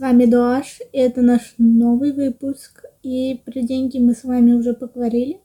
[0.00, 2.84] вами Дуаш, и это наш новый выпуск.
[3.02, 5.40] И про деньги мы с вами уже поговорили.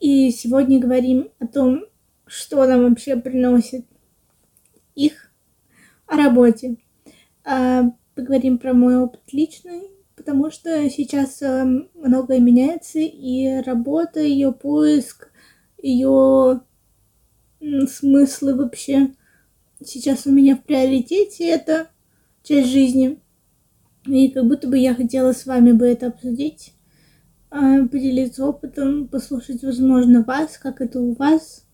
[0.00, 1.84] И сегодня говорим о том,
[2.26, 3.86] что нам вообще приносит
[4.94, 5.30] их,
[6.06, 6.76] о работе.
[7.44, 9.82] А, поговорим про мой опыт личный,
[10.16, 11.64] потому что сейчас а,
[11.94, 15.30] многое меняется, и работа, ее поиск,
[15.80, 16.60] ее
[17.88, 19.14] смыслы вообще
[19.84, 21.88] сейчас у меня в приоритете это
[22.42, 23.20] часть жизни.
[24.06, 26.74] И как будто бы я хотела с вами бы это обсудить,
[27.50, 31.66] а, поделиться опытом, послушать, возможно, вас, как это у вас,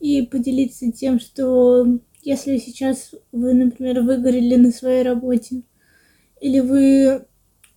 [0.00, 5.62] и поделиться тем, что если сейчас вы, например, выгорели на своей работе,
[6.40, 7.26] или вы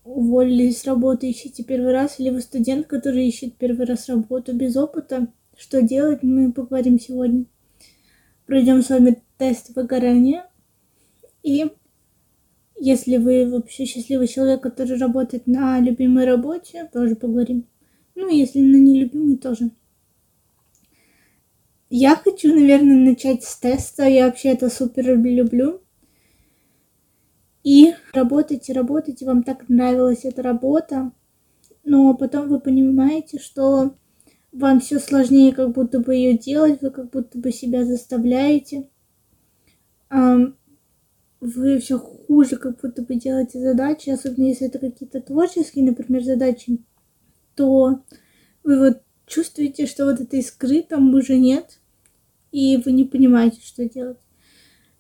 [0.04, 4.76] уволились с работы, ищете первый раз, или вы студент, который ищет первый раз работу без
[4.76, 5.28] опыта,
[5.58, 7.46] что делать, мы поговорим сегодня.
[8.46, 10.46] Пройдем с вами тест выгорания
[11.44, 11.72] и
[12.84, 17.68] если вы вообще счастливый человек, который работает на любимой работе, тоже поговорим.
[18.16, 19.70] Ну, если на нелюбимой, тоже.
[21.92, 24.06] Я хочу, наверное, начать с теста.
[24.08, 25.82] Я вообще это супер люблю.
[27.64, 31.12] И работайте, работайте, вам так нравилась эта работа,
[31.84, 33.94] но потом вы понимаете, что
[34.52, 38.90] вам все сложнее, как будто бы ее делать, вы как будто бы себя заставляете
[41.42, 46.86] вы все хуже как будто бы делаете задачи, особенно если это какие-то творческие, например, задачи,
[47.56, 48.04] то
[48.64, 51.80] вы вот чувствуете, что вот этой искры там уже нет,
[52.52, 54.20] и вы не понимаете, что делать.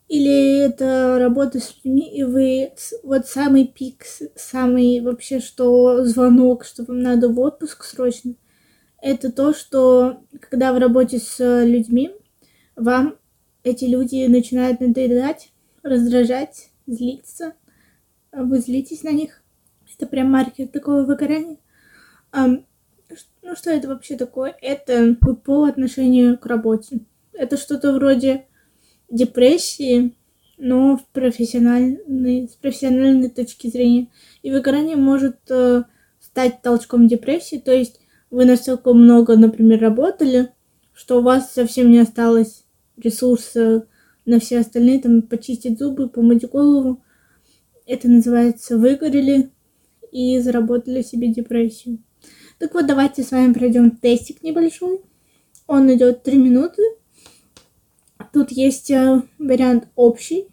[0.08, 4.04] Или это работа с людьми, и вы вот самый пик,
[4.36, 8.34] самый вообще, что звонок, что вам надо в отпуск срочно,
[9.02, 12.12] это то, что когда вы работаете с людьми,
[12.76, 13.16] вам
[13.64, 15.52] эти люди начинают надоедать,
[15.84, 17.54] раздражать, злиться.
[18.32, 19.42] Вы злитесь на них.
[19.94, 21.58] Это прям маркер такого выгорания.
[22.34, 24.56] Ну, что это вообще такое?
[24.62, 27.02] Это по отношению к работе.
[27.34, 28.48] Это что-то вроде
[29.10, 30.16] депрессии,
[30.58, 34.08] но в профессиональной, с профессиональной точки зрения.
[34.42, 35.84] И выгорание может э,
[36.20, 38.00] стать толчком депрессии, то есть
[38.30, 40.54] вы настолько много, например, работали,
[40.94, 42.64] что у вас совсем не осталось
[42.96, 43.88] ресурса
[44.32, 47.04] на все остальные, там, почистить зубы, помыть голову.
[47.86, 49.52] Это называется выгорели
[50.12, 52.00] и заработали себе депрессию.
[52.58, 55.02] Так вот, давайте с вами пройдем тестик небольшой.
[55.68, 56.82] Он идет 3 минуты.
[58.32, 60.48] Тут есть э, вариант общий.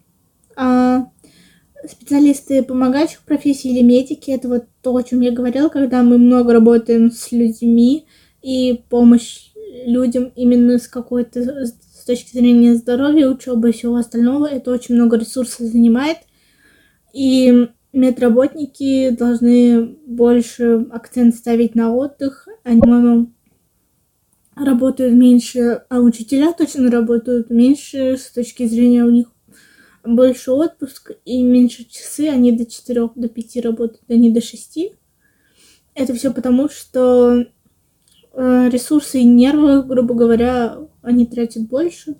[0.55, 1.09] А
[1.87, 6.51] специалисты помогающих профессий или медики, это вот то, о чем я говорила, когда мы много
[6.51, 8.05] работаем с людьми
[8.41, 9.51] и помощь
[9.85, 11.65] людям именно с какой-то
[12.09, 14.47] точки зрения здоровья, учебы и всего остального.
[14.47, 16.17] Это очень много ресурсов занимает.
[17.13, 22.47] И медработники должны больше акцент ставить на отдых.
[22.63, 23.31] Они, по-моему,
[24.55, 29.27] работают меньше, а учителя точно работают меньше с точки зрения у них
[30.03, 34.79] больше отпуск и меньше часы, они до 4, до 5 работают, а не до 6.
[35.93, 37.45] Это все потому, что
[38.33, 42.15] э, ресурсы и нервы, грубо говоря, они тратят больше.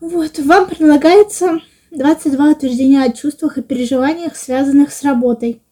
[0.00, 1.60] Вот, вам предлагается
[1.90, 5.62] 22 утверждения о чувствах и переживаниях, связанных с работой.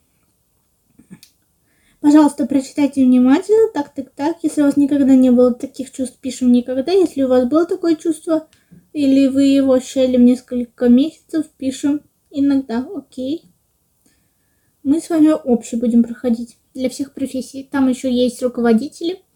[2.01, 3.71] Пожалуйста, прочитайте внимательно.
[3.73, 4.37] Так, так, так.
[4.43, 6.91] Если у вас никогда не было таких чувств, пишем никогда.
[6.91, 8.49] Если у вас было такое чувство,
[8.93, 12.87] или вы его ощущали в несколько месяцев, пишем иногда.
[12.95, 13.45] Окей.
[14.83, 17.69] Мы с вами общий будем проходить для всех профессий.
[17.71, 19.21] Там еще есть руководители–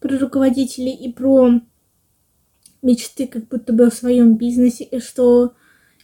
[0.00, 1.60] про руководителей и про
[2.82, 5.54] мечты как будто бы в своем бизнесе, и что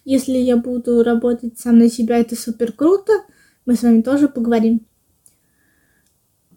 [0.04, 3.12] если я буду работать сам на себя, это супер круто.
[3.64, 4.86] Мы с вами тоже поговорим.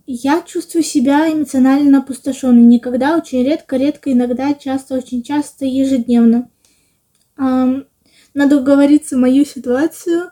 [0.05, 2.61] Я чувствую себя эмоционально опустошенной.
[2.61, 6.50] Никогда, очень редко, редко, иногда, часто, очень часто, ежедневно.
[7.38, 7.88] Эм,
[8.33, 10.29] надо уговориться мою ситуацию.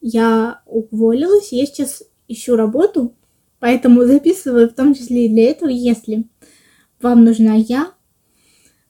[0.00, 3.14] Я уволилась, я сейчас ищу работу,
[3.58, 6.26] поэтому записываю в том числе и для этого, если
[7.04, 7.92] вам нужна я,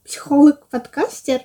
[0.04, 1.40] психолог-подкастер,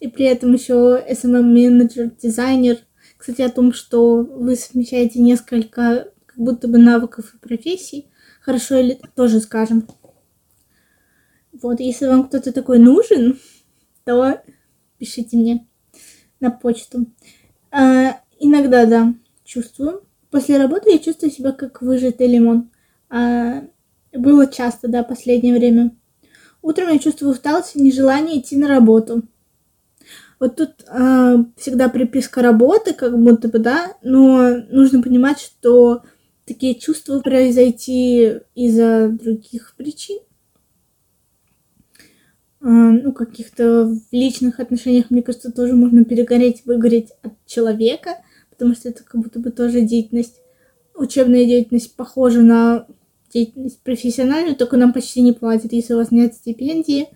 [0.00, 2.78] и при этом еще SMM-менеджер, дизайнер.
[3.18, 8.10] Кстати, о том, что вы совмещаете несколько как будто бы навыков и профессий,
[8.40, 9.86] хорошо или тоже скажем.
[11.52, 13.38] Вот, если вам кто-то такой нужен,
[14.04, 14.40] то
[14.96, 15.68] пишите мне
[16.40, 17.12] на почту.
[17.70, 19.14] А, иногда, да,
[19.44, 20.06] чувствую.
[20.30, 22.70] После работы я чувствую себя как выжатый лимон.
[23.10, 23.64] А,
[24.12, 25.96] было часто, да, последнее время.
[26.62, 29.22] Утром я чувствую усталость и нежелание идти на работу.
[30.38, 36.02] Вот тут э, всегда приписка работы, как будто бы, да, но нужно понимать, что
[36.46, 40.18] такие чувства произойти из-за других причин.
[42.62, 48.16] Э, ну, каких-то в личных отношениях, мне кажется, тоже можно перегореть, выгореть от человека,
[48.48, 50.40] потому что это как будто бы тоже деятельность,
[50.94, 52.86] учебная деятельность похожа на
[53.84, 57.08] профессиональную, только нам почти не платят, если у вас нет стипендии.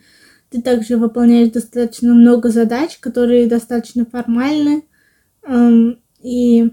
[0.50, 4.84] Ты также выполняешь достаточно много задач, которые достаточно формальны.
[5.42, 6.70] Эм, и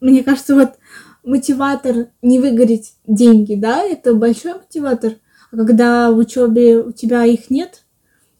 [0.00, 0.74] мне кажется, вот
[1.22, 5.14] мотиватор не выгореть деньги, да, это большой мотиватор.
[5.50, 7.84] А когда в учебе у тебя их нет,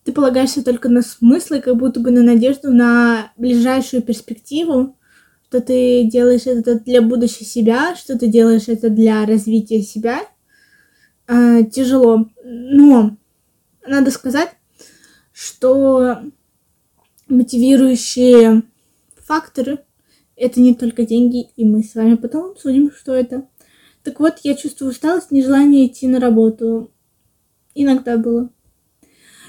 [0.05, 4.97] ты полагаешься только на смыслы, как будто бы на надежду на ближайшую перспективу,
[5.53, 10.23] что ты делаешь это для будущего себя, что ты делаешь это для развития себя.
[11.29, 12.27] Э, тяжело.
[12.43, 13.19] Но
[13.87, 14.49] надо сказать,
[15.31, 16.23] что
[17.29, 18.63] мотивирующие
[19.19, 19.81] факторы
[20.37, 23.47] это не только деньги, и мы с вами потом обсудим, что это.
[24.05, 26.91] Так вот, я чувствую усталость, нежелание идти на работу.
[27.75, 28.49] Иногда было.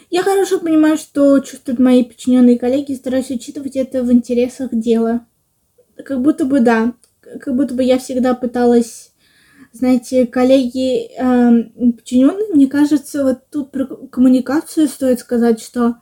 [0.09, 5.25] Я хорошо понимаю, что чувствуют мои подчиненные коллеги, стараюсь учитывать это в интересах дела
[6.03, 9.13] как будто бы да, как будто бы я всегда пыталась,
[9.71, 15.95] знаете, коллеги э, подчиненные, мне кажется, вот тут про коммуникацию стоит сказать, что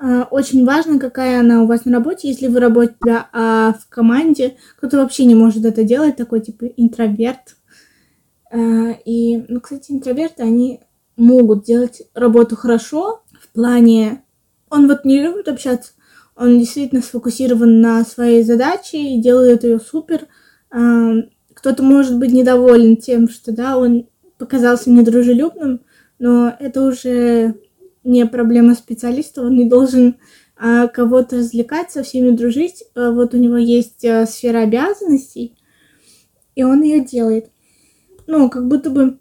[0.00, 4.56] э, очень важно, какая она у вас на работе, если вы работаете а в команде,
[4.76, 7.56] кто-то вообще не может это делать, такой типа интроверт.
[8.50, 10.80] Э, и, ну, кстати, интроверты, они
[11.16, 14.24] могут делать работу хорошо в плане...
[14.70, 15.92] Он вот не любит общаться,
[16.38, 20.28] он действительно сфокусирован на своей задаче и делает ее супер.
[20.70, 21.14] А,
[21.52, 24.06] кто-то может быть недоволен тем, что да, он
[24.38, 25.80] показался недружелюбным,
[26.20, 27.56] но это уже
[28.04, 30.16] не проблема специалиста, он не должен
[30.56, 32.84] а, кого-то развлекать, со всеми дружить.
[32.94, 35.56] А, вот у него есть сфера обязанностей,
[36.54, 37.50] и он ее делает.
[38.28, 39.18] Ну, как будто бы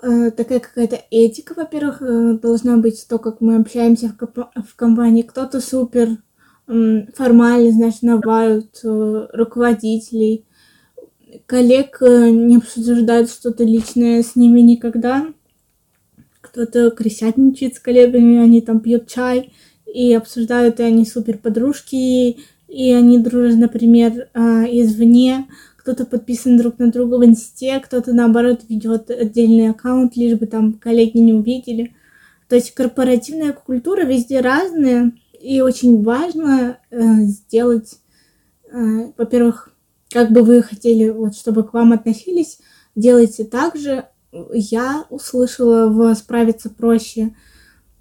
[0.00, 5.22] такая какая-то этика, во-первых, э, должна быть то, как мы общаемся в, комп- в компании.
[5.22, 6.18] Кто-то супер
[6.66, 10.44] формальный, значит, навают э, руководителей,
[11.46, 15.26] коллег не обсуждают что-то личное с ними никогда.
[16.42, 19.52] Кто-то крысятничает с коллегами, они там пьют чай
[19.86, 25.46] и обсуждают, и они супер подружки, и они дружат, например, извне
[25.88, 30.74] кто-то подписан друг на друга в инсте, кто-то наоборот ведет отдельный аккаунт, лишь бы там
[30.74, 31.94] коллеги не увидели.
[32.46, 38.00] То есть корпоративная культура везде разная, и очень важно э, сделать,
[38.70, 39.70] э, во-первых,
[40.10, 42.58] как бы вы хотели, вот, чтобы к вам относились,
[42.94, 44.04] делайте так же.
[44.52, 47.34] Я услышала в «Справиться проще»,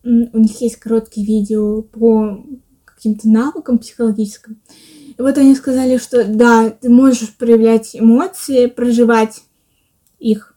[0.04, 2.46] у них есть короткие видео по
[2.84, 4.58] каким-то навыкам психологическим.
[5.18, 9.44] И вот они сказали, что да, ты можешь проявлять эмоции, проживать
[10.20, 10.56] их.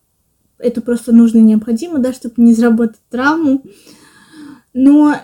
[0.58, 3.62] Это просто нужно, необходимо, да, чтобы не заработать травму.
[4.74, 5.16] Но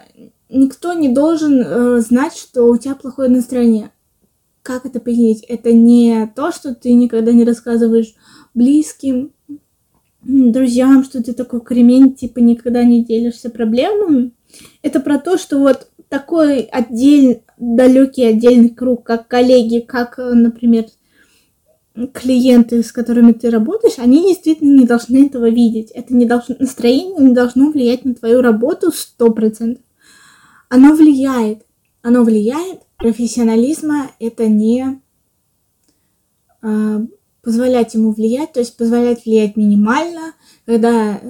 [0.48, 3.90] никто не должен э, знать, что у тебя плохое настроение.
[4.62, 5.44] Как это пояснить?
[5.46, 8.14] Это не то, что ты никогда не рассказываешь
[8.54, 9.32] близким,
[10.22, 14.32] друзьям, что ты такой кремень, типа никогда не делишься проблемами.
[14.82, 20.86] Это про то, что вот такой отдельный, далекий отдельный круг, как коллеги, как, э, например,
[22.12, 25.90] клиенты, с которыми ты работаешь, они действительно не должны этого видеть.
[25.92, 29.82] Это не должно, настроение не должно влиять на твою работу сто процентов.
[30.68, 31.62] Оно влияет.
[32.02, 32.80] Оно влияет.
[32.98, 35.00] Профессионализма это не
[36.62, 36.98] э,
[37.42, 41.20] позволять ему влиять, то есть позволять влиять минимально, когда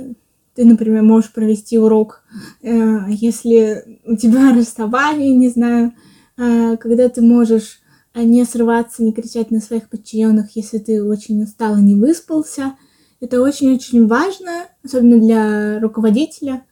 [0.56, 2.24] ты, например, можешь провести урок,
[2.62, 5.92] э, если у тебя расставание, не знаю,
[6.38, 7.80] э, когда ты можешь
[8.14, 12.74] э, не срываться, не кричать на своих подчиненных, если ты очень устал и не выспался.
[13.20, 16.64] Это очень-очень важно, особенно для руководителя,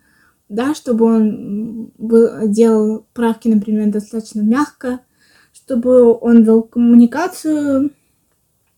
[0.48, 5.00] да, чтобы он был, делал правки, например, достаточно мягко,
[5.52, 7.92] чтобы он вел коммуникацию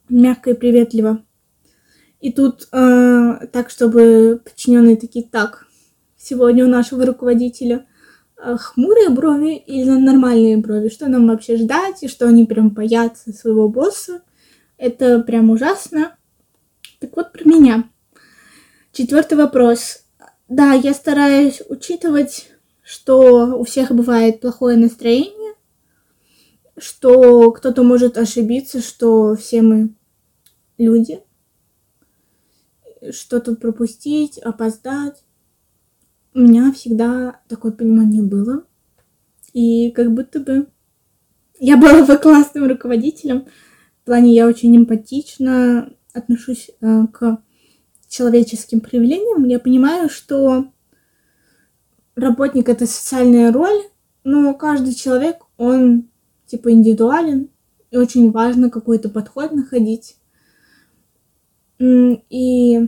[0.08, 1.22] мягко и приветливо.
[2.26, 5.68] И тут э, так, чтобы подчиненные такие, так,
[6.18, 7.87] сегодня у нашего руководителя
[8.37, 13.33] э, хмурые брови или нормальные брови, что нам вообще ждать, и что они прям боятся
[13.33, 14.23] своего босса.
[14.76, 16.16] Это прям ужасно.
[16.99, 17.88] Так вот про меня.
[18.90, 20.00] Четвертый вопрос.
[20.49, 22.49] Да, я стараюсь учитывать,
[22.83, 25.54] что у всех бывает плохое настроение,
[26.76, 29.90] что кто-то может ошибиться, что все мы
[30.76, 31.21] люди,
[33.10, 35.22] что-то пропустить, опоздать.
[36.34, 38.64] У меня всегда такое понимание было.
[39.52, 40.68] И как будто бы
[41.58, 43.46] я была бы классным руководителем.
[44.02, 47.42] В плане я очень эмпатично отношусь э, к
[48.08, 49.44] человеческим проявлениям.
[49.44, 50.66] Я понимаю, что
[52.14, 53.82] работник это социальная роль,
[54.24, 56.08] но каждый человек, он
[56.46, 57.50] типа индивидуален,
[57.90, 60.16] и очень важно какой-то подход находить.
[61.78, 62.78] И,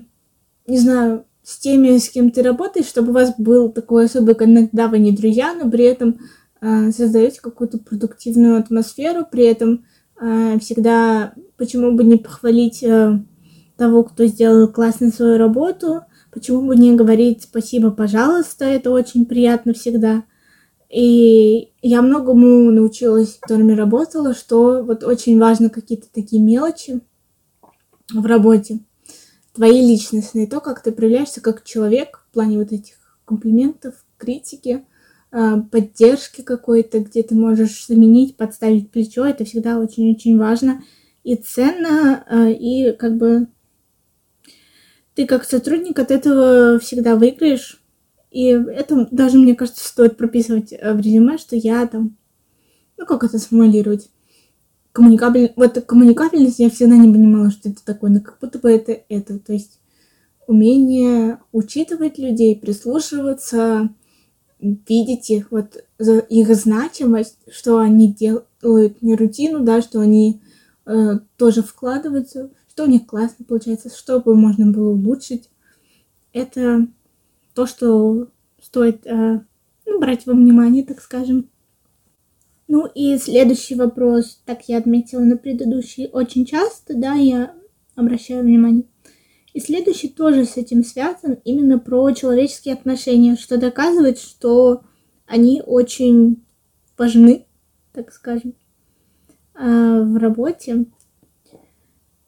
[0.66, 4.70] не знаю, с теми, с кем ты работаешь, чтобы у вас был такой особый коннект,
[4.72, 6.18] да, вы не друзья, но при этом
[6.60, 9.86] э, создаете какую-то продуктивную атмосферу, при этом
[10.20, 13.18] э, всегда, почему бы не похвалить э,
[13.78, 16.02] того, кто сделал классно свою работу,
[16.32, 20.24] почему бы не говорить спасибо, пожалуйста, это очень приятно всегда.
[20.90, 27.00] И я многому научилась, с которыми работала, что вот очень важно какие-то такие мелочи
[28.12, 28.80] в работе,
[29.52, 34.84] твои личностные, то, как ты проявляешься как человек в плане вот этих комплиментов, критики,
[35.30, 40.82] а, поддержки какой-то, где ты можешь заменить, подставить плечо, это всегда очень-очень важно
[41.22, 43.48] и ценно, а, и как бы
[45.14, 47.82] ты как сотрудник от этого всегда выиграешь,
[48.30, 52.16] и это даже, мне кажется, стоит прописывать э, в резюме, что я там...
[52.96, 54.10] Ну, как это сформулировать?
[54.92, 55.52] Коммуникабель...
[55.56, 59.38] Вот коммуникабельность я всегда не понимала, что это такое, но как будто бы это это.
[59.38, 59.78] То есть
[60.46, 63.90] умение учитывать людей, прислушиваться,
[64.60, 70.40] видеть их, вот их значимость, что они делают не рутину, да, что они
[70.86, 75.50] э, тоже вкладываются, что у них классно получается, что бы можно было улучшить.
[76.32, 76.88] Это
[77.54, 78.28] то, что
[78.60, 79.40] стоит э,
[79.86, 81.50] ну, брать во внимание, так скажем.
[82.68, 87.54] Ну и следующий вопрос, так я отметила на предыдущий, очень часто, да, я
[87.96, 88.84] обращаю внимание.
[89.54, 94.82] И следующий тоже с этим связан, именно про человеческие отношения, что доказывает, что
[95.26, 96.44] они очень
[96.98, 97.46] важны,
[97.94, 98.54] так скажем,
[99.54, 100.84] э, в работе.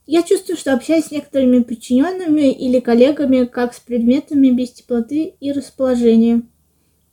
[0.06, 5.52] Я чувствую, что общаюсь с некоторыми подчиненными или коллегами как с предметами без теплоты и
[5.52, 6.42] расположения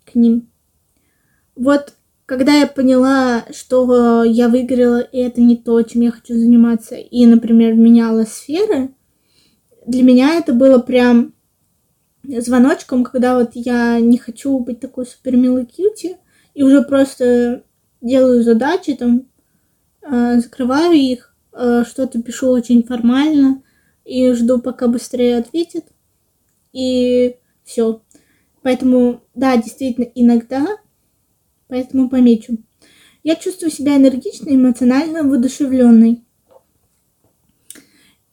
[0.05, 0.50] к ним.
[1.55, 1.93] Вот
[2.27, 7.25] когда я поняла, что я выиграла, и это не то, чем я хочу заниматься, и,
[7.25, 8.93] например, меняла сферы,
[9.88, 11.34] для меня это было прям
[12.22, 16.17] звоночком, когда вот я не хочу быть такой супер милой кьюти,
[16.53, 17.63] и уже просто
[18.01, 19.27] делаю задачи, там,
[20.03, 23.63] э, закрываю их, Э, что-то пишу очень формально
[24.05, 25.86] и жду, пока быстрее ответит.
[26.72, 28.03] И все.
[28.62, 30.67] Поэтому, да, действительно, иногда,
[31.67, 32.57] поэтому помечу.
[33.24, 36.24] Я чувствую себя энергичной, эмоционально воодушевленной.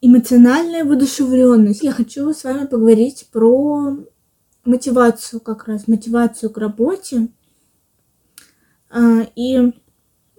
[0.01, 1.83] Эмоциональная воодушевленность.
[1.83, 3.97] Я хочу с вами поговорить про
[4.63, 7.29] мотивацию как раз, мотивацию к работе.
[8.89, 9.73] А, и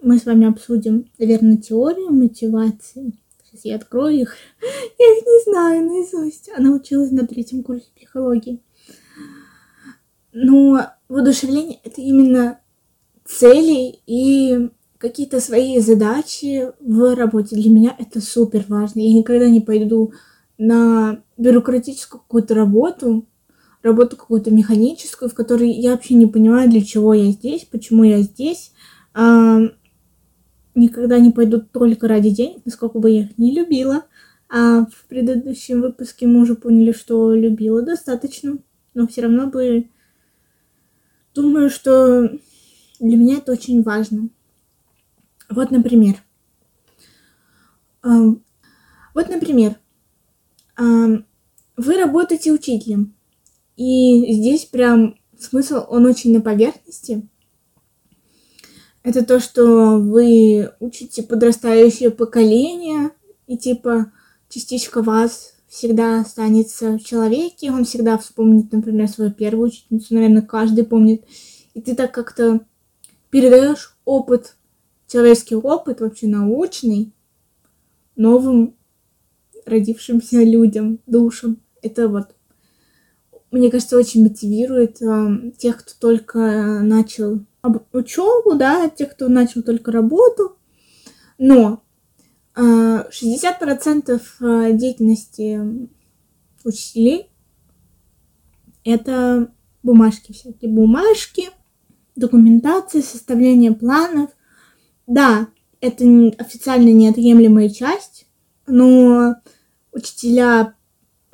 [0.01, 3.13] мы с вами обсудим, наверное, теорию мотивации.
[3.43, 4.35] Сейчас я открою их.
[4.99, 6.49] Я их не знаю наизусть.
[6.57, 8.61] Она училась на третьем курсе психологии.
[10.33, 12.59] Но воодушевление— это именно
[13.27, 17.55] цели и какие-то свои задачи в работе.
[17.55, 19.01] Для меня это супер важно.
[19.01, 20.13] Я никогда не пойду
[20.57, 23.27] на бюрократическую какую-то работу,
[23.83, 28.21] работу какую-то механическую, в которой я вообще не понимаю, для чего я здесь, почему я
[28.21, 28.71] здесь
[30.73, 34.03] никогда не пойдут только ради денег, насколько бы я их не любила.
[34.49, 38.57] А в предыдущем выпуске мы уже поняли, что любила достаточно,
[38.93, 39.89] но все равно бы
[41.35, 42.31] думаю, что
[42.99, 44.29] для меня это очень важно.
[45.49, 46.15] Вот, например,
[48.03, 49.75] вот, например,
[50.77, 53.15] вы работаете учителем,
[53.75, 57.27] и здесь прям смысл, он очень на поверхности,
[59.03, 63.11] это то, что вы учите подрастающее поколение,
[63.45, 64.11] и типа
[64.49, 70.83] частичка вас всегда останется в человеке, он всегда вспомнит, например, свою первую учительницу, наверное, каждый
[70.83, 71.25] помнит.
[71.73, 72.65] И ты так как-то
[73.37, 74.57] передаешь опыт,
[75.05, 77.13] человеческий опыт, вообще научный,
[78.15, 78.75] новым
[79.63, 81.61] родившимся людям, душам.
[81.83, 82.33] Это вот,
[83.51, 87.41] мне кажется, очень мотивирует э, тех, кто только начал
[87.93, 90.57] учебу, да, тех, кто начал только работу.
[91.37, 91.83] Но
[92.55, 93.11] 60%
[94.09, 95.61] э, э, деятельности
[96.63, 97.29] учителей
[98.83, 99.53] это
[99.83, 101.51] бумажки всякие, бумажки,
[102.17, 104.31] документация, составление планов.
[105.05, 105.47] Да,
[105.79, 106.05] это
[106.37, 108.27] официально неотъемлемая часть,
[108.65, 109.35] но
[109.91, 110.75] учителя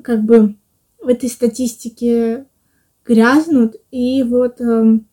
[0.02, 0.56] как бы
[1.00, 2.46] в этой статистике
[3.04, 5.08] грязнут, и вот эм,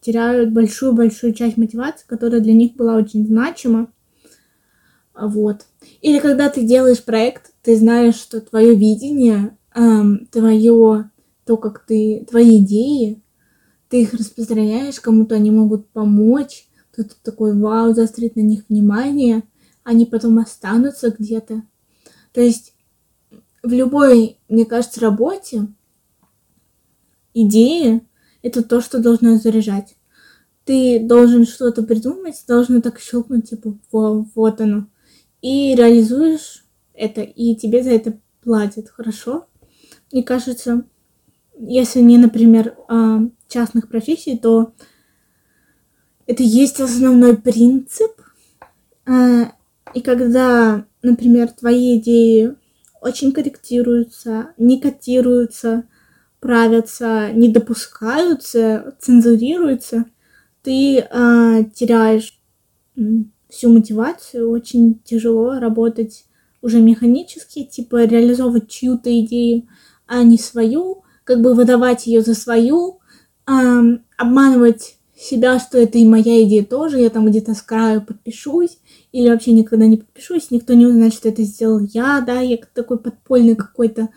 [0.00, 3.92] теряют большую-большую часть мотивации, которая для них была очень значима.
[5.14, 5.66] Вот.
[6.00, 11.10] Или когда ты делаешь проект, ты знаешь, что твое видение, эм, твое,
[11.44, 13.21] то, как ты, твои идеи,
[13.92, 19.42] ты их распространяешь, кому-то они могут помочь, кто-то такой, вау, заострит на них внимание,
[19.84, 21.62] они потом останутся где-то.
[22.32, 22.72] То есть
[23.62, 25.66] в любой, мне кажется, работе
[27.34, 28.00] идеи—
[28.42, 29.94] это то, что должно заряжать.
[30.64, 34.86] Ты должен что-то придумать, должно так щелкнуть, типа, вот оно.
[35.42, 39.48] И реализуешь это, и тебе за это платят, хорошо?
[40.10, 40.86] Мне кажется,
[41.58, 44.72] если не, например, а, частных профессий, то
[46.26, 48.12] это есть основной принцип.
[49.06, 49.52] А,
[49.94, 52.56] и когда, например, твои идеи
[53.00, 55.84] очень корректируются, не котируются,
[56.40, 60.06] правятся, не допускаются, цензурируются,
[60.62, 62.40] ты э, теряешь
[63.48, 66.24] всю мотивацию, очень тяжело работать
[66.62, 69.68] уже механически, типа реализовывать чью-то идею,
[70.06, 73.00] а не свою, как бы выдавать ее за свою,
[73.46, 78.78] э, обманывать себя, что это и моя идея тоже, я там где-то с краю подпишусь,
[79.12, 82.98] или вообще никогда не подпишусь, никто не узнает, что это сделал я, да, я такой
[82.98, 84.08] подпольный какой-то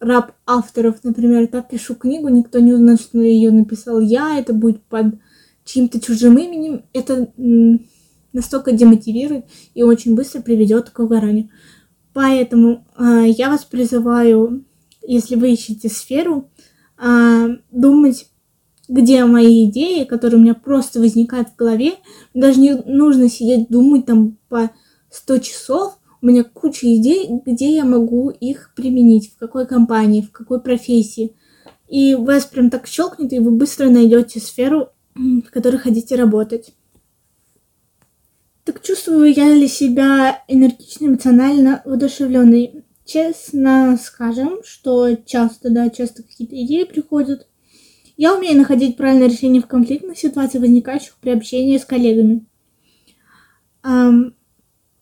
[0.00, 4.82] раб авторов, например, так пишу книгу, никто не узнает, что ее написал я, это будет
[4.82, 5.14] под
[5.64, 7.32] чьим-то чужим именем, это
[8.32, 11.50] настолько демотивирует и очень быстро приведет к выгоранию.
[12.12, 14.64] Поэтому э, я вас призываю,
[15.02, 16.50] если вы ищете сферу,
[17.02, 18.28] э, думать
[18.88, 21.94] где мои идеи, которые у меня просто возникают в голове.
[22.34, 24.70] Даже не нужно сидеть думать там по
[25.10, 25.98] 100 часов.
[26.20, 31.34] У меня куча идей, где я могу их применить, в какой компании, в какой профессии.
[31.88, 36.74] И вас прям так щелкнет, и вы быстро найдете сферу, в которой хотите работать.
[38.64, 42.84] Так чувствую я ли себя энергично, эмоционально воодушевленной.
[43.12, 47.46] Честно скажем, что часто, да, часто какие-то идеи приходят,
[48.16, 52.46] я умею находить правильное решение в конфликтных ситуациях, возникающих при общении с коллегами.
[53.84, 54.32] Um,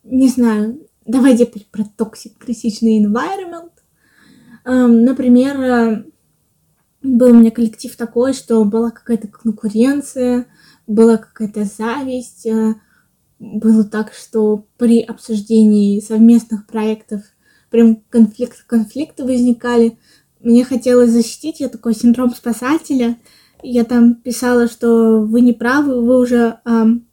[0.03, 3.71] не знаю, давай теперь про toxic критичный environment.
[4.67, 6.05] Um, например, э,
[7.05, 10.47] был у меня коллектив такой, что была какая-то конкуренция,
[10.89, 12.75] была какая-то зависть, э,
[13.39, 17.23] было так, что при обсуждении совместных проектов
[17.71, 19.99] прям конфликт, конфликты возникали,
[20.41, 23.19] мне хотелось защитить, я такой синдром спасателя.
[23.63, 26.61] Я там писала, что вы не правы, вы уже...
[26.65, 27.07] Эм...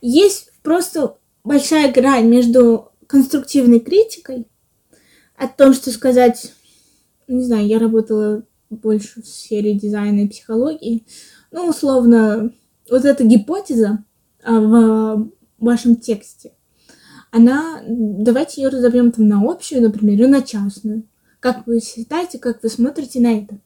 [0.00, 4.48] Есть просто большая грань между конструктивной критикой,
[5.36, 6.52] о том, что сказать,
[7.28, 11.06] не знаю, я работала больше в сфере дизайна и психологии,
[11.52, 12.52] ну, условно,
[12.90, 14.04] вот эта гипотеза
[14.42, 16.52] а, в вашем тексте,
[17.36, 21.04] она, давайте ее разобьем там на общую, например, и на частную.
[21.40, 23.58] Как вы считаете, как вы смотрите на это?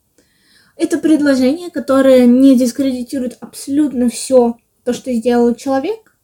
[0.77, 6.17] Это предложение, которое не дискредитирует абсолютно все то, что сделал человек,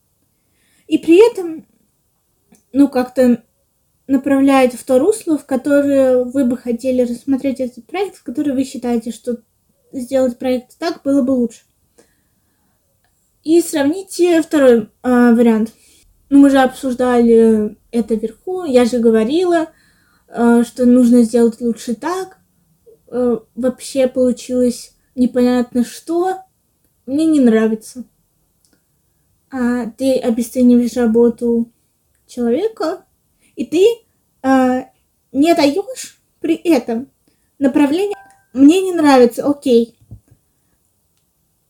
[0.87, 1.67] и при этом,
[2.73, 3.43] ну, как-то
[4.07, 8.65] направляет в то русло, в которое вы бы хотели рассмотреть этот проект, в который вы
[8.65, 9.39] считаете, что
[9.93, 11.63] сделать проект так было бы лучше.
[13.43, 15.73] И сравните второй э, вариант.
[16.29, 19.69] Ну, мы же обсуждали это вверху, я же говорила,
[20.29, 22.39] Э, что нужно сделать лучше так.
[23.09, 26.43] Э, вообще получилось непонятно что.
[27.07, 28.05] Мне не нравится.
[29.51, 31.71] А ты обесцениваешь работу
[32.27, 33.05] человека,
[33.55, 33.87] и ты
[34.43, 34.91] а,
[35.31, 37.09] не даешь при этом
[37.61, 38.17] направление.
[38.53, 39.97] Мне не нравится, окей.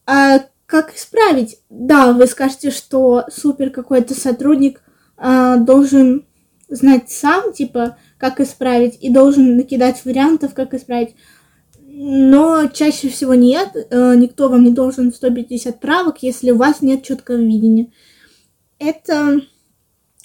[0.07, 1.59] А как исправить?
[1.71, 4.83] Да, вы скажете, что супер какой-то сотрудник
[5.17, 6.27] а, должен
[6.69, 11.15] знать сам, типа, как исправить, и должен накидать вариантов, как исправить.
[11.89, 17.05] Но чаще всего нет, э, никто вам не должен 150 правок, если у вас нет
[17.05, 17.93] четкого видения.
[18.79, 19.41] Это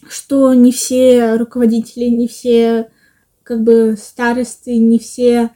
[0.09, 2.89] что не все руководители, не все
[3.43, 5.51] как бы старосты, не все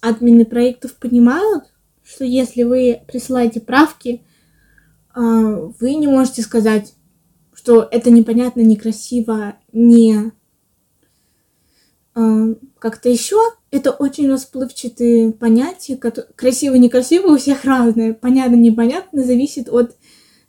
[0.00, 1.71] админы проектов понимают,
[2.12, 4.22] что если вы присылаете правки,
[5.14, 6.94] э, вы не можете сказать,
[7.54, 10.32] что это непонятно, некрасиво, не
[12.14, 13.38] а, как-то еще.
[13.70, 19.96] Это очень расплывчатые понятия, красиво, некрасиво у всех разные, понятно, непонятно, зависит от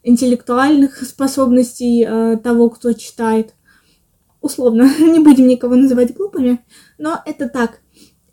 [0.02, 3.54] интеллектуальных способностей э, того, кто читает.
[4.42, 6.62] Условно, не будем никого называть глупыми,
[6.98, 7.80] но это так.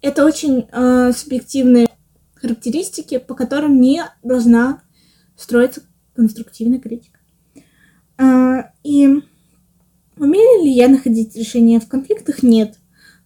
[0.01, 1.87] Это очень э, субъективные
[2.41, 4.81] характеристики, по которым не должна
[5.37, 5.83] строиться
[6.15, 7.19] конструктивная критика.
[8.17, 9.07] А, и
[10.17, 12.43] умею ли я находить решения в конфликтах?
[12.43, 12.77] Нет.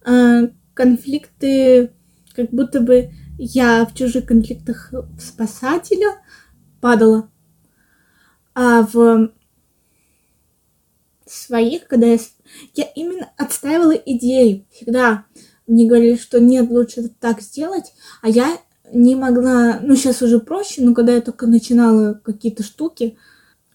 [0.04, 1.92] А, конфликты,
[2.34, 6.16] как будто бы я в чужих конфликтах спасателя
[6.80, 7.30] падала,
[8.54, 9.32] а в
[11.26, 12.18] своих, когда я,
[12.74, 15.26] я именно отстаивала идею всегда.
[15.66, 18.56] Мне говорили, что нет, лучше так сделать, а я
[18.92, 23.16] не могла, ну сейчас уже проще, но когда я только начинала какие-то штуки,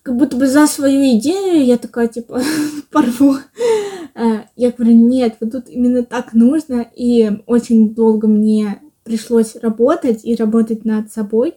[0.04, 2.41] как будто бы за свою идею я такая, типа,
[2.91, 3.36] порву.
[4.15, 10.24] А, я говорю, нет, вот тут именно так нужно, и очень долго мне пришлось работать
[10.24, 11.56] и работать над собой,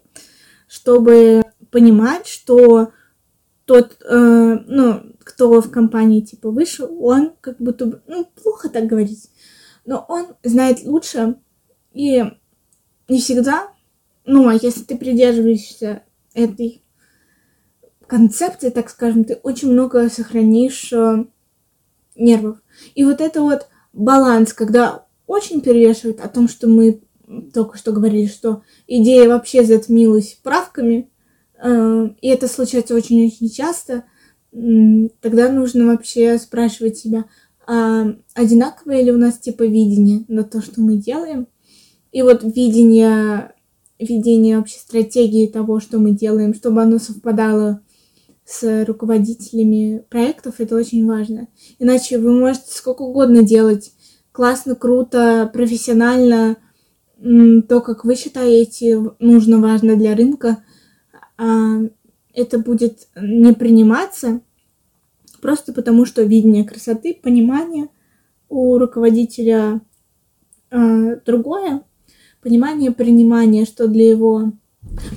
[0.69, 2.91] чтобы понимать, что
[3.65, 8.87] тот, э, ну, кто в компании, типа, выше, он как будто бы, ну, плохо так
[8.87, 9.31] говорить,
[9.87, 11.37] но он знает лучше,
[11.93, 12.25] и
[13.09, 13.69] не всегда,
[14.25, 16.83] ну, а если ты придерживаешься этой
[18.07, 21.25] концепции, так скажем, ты очень много сохранишь э,
[22.17, 22.59] нервов.
[22.95, 27.01] И вот это вот баланс, когда очень перевешивает о том, что мы
[27.53, 31.11] только что говорили, что идея вообще затмилась правками,
[31.63, 34.05] э, и это случается очень-очень часто,
[35.21, 37.25] тогда нужно вообще спрашивать себя,
[37.67, 41.49] а одинаковое ли у нас типа видение на то, что мы делаем,
[42.15, 43.53] и вот видение,
[43.99, 47.83] видение вообще стратегии того, что мы делаем, чтобы оно совпадало
[48.45, 51.49] с руководителями проектов, это очень важно.
[51.81, 53.91] Иначе вы можете сколько угодно делать.
[54.31, 56.57] Классно, круто, профессионально,
[57.19, 60.63] то, как вы считаете нужно, важно для рынка,
[61.37, 61.81] а
[62.33, 64.41] это будет не приниматься
[65.43, 67.89] просто потому, что видение красоты, понимание
[68.49, 69.81] у руководителя
[70.71, 71.83] э, другое,
[72.45, 74.53] понимание, принимание, что для его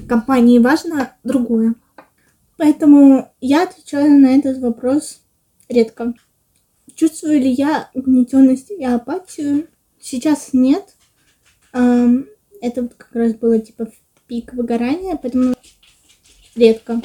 [0.07, 1.75] компании важно, другое.
[2.55, 5.21] Поэтому я отвечаю на этот вопрос
[5.69, 6.15] редко.
[6.95, 9.67] Чувствую ли я угнетенность и апатию?
[10.01, 10.95] Сейчас нет.
[11.71, 13.91] Это вот как раз было типа
[14.25, 15.53] пик выгорания, поэтому
[16.55, 17.01] редко.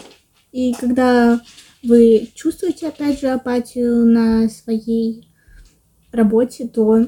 [0.52, 1.40] И когда
[1.82, 5.28] вы чувствуете, опять же, апатию на своей
[6.12, 7.06] работе, то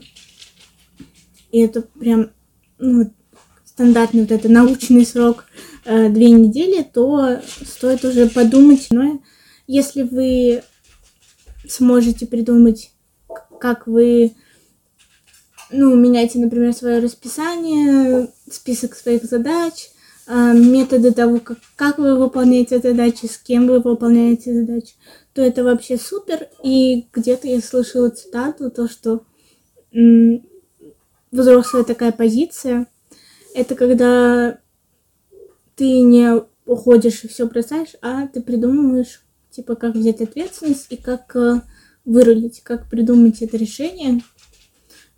[1.53, 2.33] и это прям
[2.79, 3.13] ну,
[3.65, 5.47] стандартный вот это научный срок
[5.85, 8.89] э, две недели, то стоит уже подумать.
[8.91, 9.21] Но
[9.67, 10.63] если вы
[11.69, 12.93] сможете придумать,
[13.61, 14.35] как вы
[15.71, 19.91] ну, меняете, например, свое расписание, список своих задач,
[20.27, 24.95] э, методы того, как, как вы выполняете задачи, с кем вы выполняете задачи,
[25.33, 26.49] то это вообще супер.
[26.63, 29.25] И где-то я слышала цитату, то, что
[31.35, 32.87] взрослая такая позиция–
[33.55, 34.59] это когда
[35.77, 41.35] ты не уходишь и все бросаешь, а ты придумываешь, типа, как взять ответственность и как
[41.37, 41.61] э,
[42.05, 44.23] вырулить, как придумать это решение.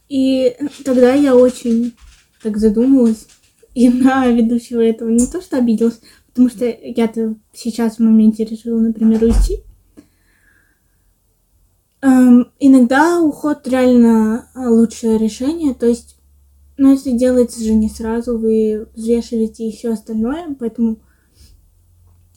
[0.08, 1.94] И тогда я очень
[2.42, 3.26] так задумалась
[3.74, 8.78] и на ведущего этого не то что обиделась, потому что я-то сейчас в моменте решила,
[8.78, 9.62] например, уйти.
[12.06, 16.16] Эм, иногда уход реально лучшее решение, то есть
[16.76, 20.98] но если делается же не сразу, вы взвешиваете еще остальное, поэтому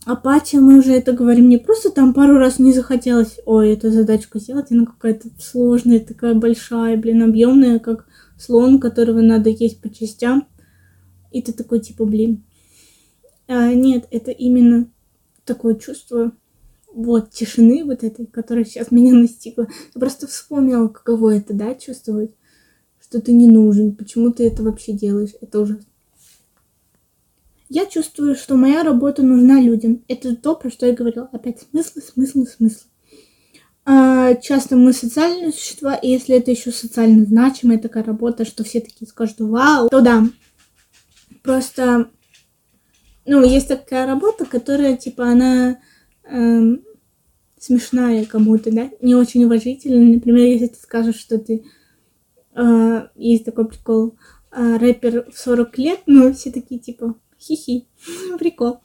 [0.06, 4.40] апатия, мы уже это говорим не просто там пару раз не захотелось, ой, эту задачку
[4.40, 8.08] сделать, она какая-то сложная, такая большая, блин, объемная, как
[8.40, 10.48] слон, которого надо есть по частям.
[11.32, 12.44] И ты такой, типа, блин.
[13.48, 14.90] А, нет, это именно
[15.46, 16.32] такое чувство
[16.94, 19.68] вот тишины вот этой, которая сейчас меня настигла.
[19.94, 22.32] Я просто вспомнила, каково это, да, чувствовать
[23.10, 25.86] что ты не нужен, почему ты это вообще делаешь, это ужасно.
[27.68, 30.04] Я чувствую, что моя работа нужна людям.
[30.08, 31.30] Это то, про что я говорила.
[31.32, 32.86] Опять смысл, смысл, смысл.
[33.86, 38.80] А, часто мы социальные существа, и если это еще социально значимая такая работа, что все
[38.80, 40.28] такие скажут «Вау!», то да.
[41.44, 42.10] Просто,
[43.26, 45.80] ну, есть такая работа, которая, типа, она
[46.30, 46.84] эм,
[47.58, 50.16] смешная кому-то, да, не очень уважительная.
[50.16, 51.66] Например, если ты скажешь, что ты
[52.54, 54.18] а, есть такой прикол.
[54.52, 57.88] А, рэпер в 40 лет, ну, все такие типа хихи,
[58.40, 58.82] прикол.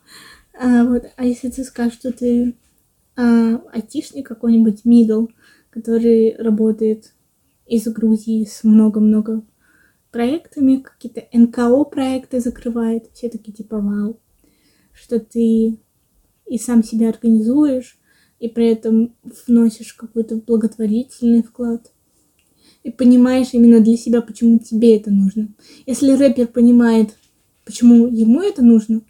[0.58, 1.04] А, вот.
[1.16, 2.56] а если ты скажешь, что ты
[3.16, 5.26] а, айтишник какой-нибудь, мидл,
[5.70, 7.14] который работает
[7.66, 9.42] из Грузии с много-много
[10.10, 14.20] проектами, какие-то НКО проекты закрывает, все такие типа вау,
[14.92, 15.80] что ты
[16.46, 17.98] и сам себя организуешь,
[18.38, 19.14] и при этом
[19.46, 21.90] вносишь какой-то благотворительный вклад
[22.82, 25.48] и понимаешь именно для себя, почему тебе это нужно.
[25.86, 27.14] Если рэпер понимает
[27.64, 29.02] почему ему это нужно,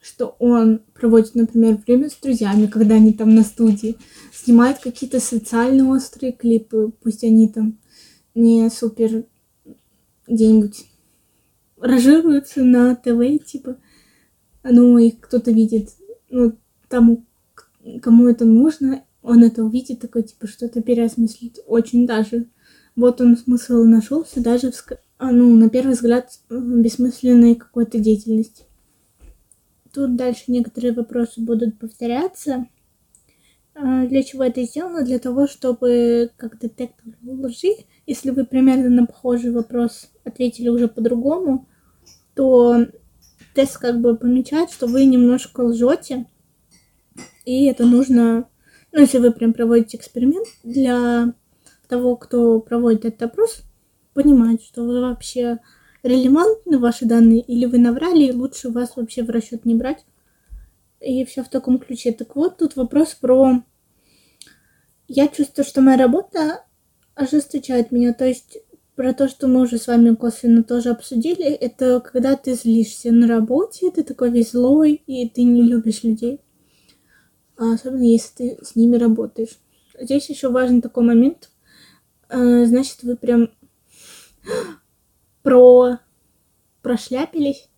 [0.00, 3.96] что он проводит, например, время с друзьями, когда они там на студии,
[4.32, 7.78] снимает какие-то социально острые клипы, пусть они там
[8.34, 9.26] не супер
[10.26, 10.86] где-нибудь
[11.78, 13.76] разжируются на ТВ, типа,
[14.62, 15.90] ну, их кто-то видит,
[16.30, 16.56] ну,
[16.90, 17.24] тому,
[18.02, 22.48] кому это нужно, он это увидит, такой, типа, что-то переосмыслит очень даже.
[22.96, 24.84] Вот он смысл нашелся даже в,
[25.18, 28.64] а, ну, на первый взгляд, бессмысленной какой-то деятельности.
[29.92, 32.66] Тут дальше некоторые вопросы будут повторяться.
[33.74, 35.04] А, для чего это сделано?
[35.04, 37.74] Для того, чтобы как детектор лжи,
[38.06, 41.68] если вы примерно на похожий вопрос ответили уже по-другому,
[42.34, 42.86] то
[43.54, 46.26] тест как бы помечает, что вы немножко лжете,
[47.44, 48.48] и это нужно,
[48.92, 51.34] ну, если вы прям проводите эксперимент, для
[51.88, 53.62] того, кто проводит этот опрос,
[54.14, 55.58] понимать, что вы вообще
[56.02, 60.04] релевантны ваши данные, или вы наврали, и лучше вас вообще в расчет не брать.
[61.00, 62.12] И все в таком ключе.
[62.12, 63.62] Так вот, тут вопрос про...
[65.08, 66.64] Я чувствую, что моя работа
[67.14, 68.12] ожесточает меня.
[68.14, 68.58] То есть
[68.94, 73.26] про то, что мы уже с вами косвенно тоже обсудили, это когда ты злишься на
[73.26, 76.40] работе, ты такой весь злой, и ты не любишь людей.
[77.60, 79.58] А особенно если ты с ними работаешь.
[80.00, 81.50] Здесь еще важный такой момент.
[82.30, 83.50] А, значит, вы прям
[85.42, 85.98] про
[86.80, 87.68] прошляпились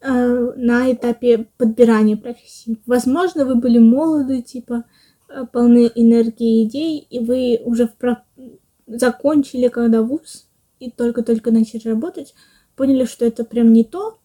[0.00, 2.80] э, на этапе подбирания профессии.
[2.84, 4.84] Возможно, вы были молоды, типа
[5.52, 8.24] полны энергии и идей, и вы уже в про...
[8.88, 10.48] закончили когда вуз
[10.80, 12.34] и только-только начали работать,
[12.74, 14.18] поняли, что это прям не то,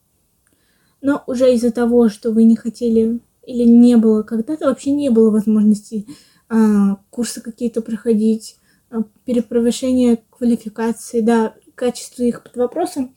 [1.01, 5.31] но уже из-за того, что вы не хотели или не было когда-то вообще не было
[5.31, 6.05] возможности
[6.49, 8.57] а, курсы какие-то проходить,
[8.91, 13.15] а, переповышение квалификации, да, качество их под вопросом,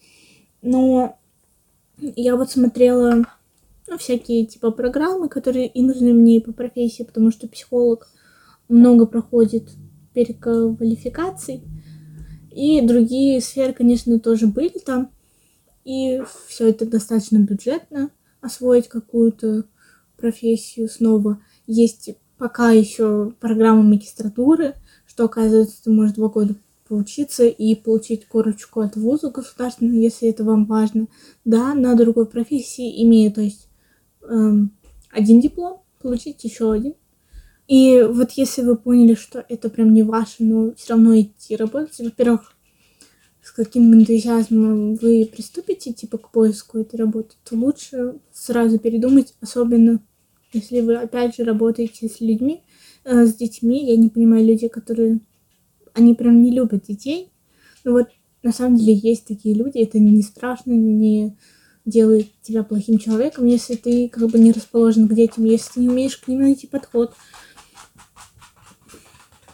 [0.63, 1.19] но
[1.99, 3.25] я вот смотрела
[3.89, 8.09] ну, всякие типа программы, которые и нужны мне по профессии, потому что психолог
[8.69, 9.69] много проходит
[10.15, 11.65] переквалификаций.
[12.53, 15.11] И другие сферы, конечно, тоже были там.
[15.85, 19.65] И все это достаточно бюджетно, освоить какую-то
[20.21, 21.41] профессию снова.
[21.67, 24.75] Есть пока еще программа магистратуры,
[25.07, 26.55] что, оказывается, ты можешь два года
[26.89, 31.07] поучиться и получить корочку от вуза государственного, если это вам важно.
[31.45, 33.69] Да, на другой профессии имея, то есть
[34.23, 34.73] эм,
[35.11, 36.95] один диплом, получить еще один.
[37.69, 41.99] И вот если вы поняли, что это прям не ваше, но все равно идти работать,
[42.01, 42.57] во-первых,
[43.43, 50.01] с каким энтузиазмом вы приступите, типа, к поиску этой работы, то лучше сразу передумать, особенно
[50.53, 52.63] если вы, опять же, работаете с людьми,
[53.05, 53.85] э, с детьми.
[53.87, 55.21] Я не понимаю людей, которые
[55.95, 57.33] они прям не любят детей.
[57.85, 58.09] Но вот
[58.43, 61.37] на самом деле есть такие люди, это не страшно, не
[61.85, 65.89] делает тебя плохим человеком, если ты как бы не расположен к детям, если ты не
[65.89, 67.15] умеешь к ним найти подход.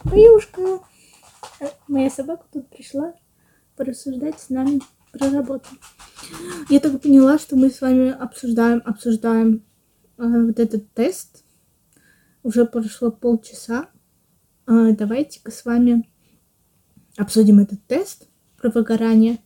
[0.03, 0.81] Поюшка!
[1.87, 3.13] Моя собака тут пришла
[3.75, 4.81] порассуждать с нами
[5.11, 5.67] про работу.
[6.69, 9.66] Я так поняла, что мы с вами обсуждаем, обсуждаем э,
[10.17, 11.43] вот этот тест.
[12.43, 13.89] Уже прошло полчаса.
[14.67, 16.09] Э, давайте-ка с вами
[17.17, 18.27] обсудим этот тест
[18.57, 19.39] про выгорание.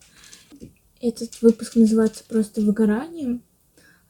[1.02, 3.44] Этот выпуск называется просто выгоранием,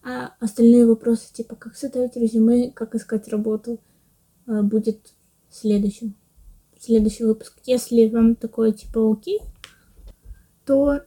[0.04, 3.80] а остальные вопросы, типа как составить резюме, как искать работу,
[4.46, 5.14] а, будет
[5.50, 6.16] следующим.
[6.78, 7.60] Следующий выпуск.
[7.66, 9.40] Если вам такое типа окей,
[10.66, 11.02] то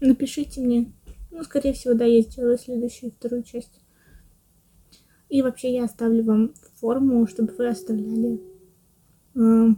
[0.00, 0.92] напишите мне.
[1.30, 3.81] Ну, скорее всего, да, я сделаю следующую вторую часть.
[5.32, 8.38] И вообще я оставлю вам форму, чтобы вы оставляли
[9.34, 9.68] э,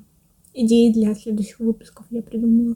[0.52, 2.74] идеи для следующих выпусков я придумала.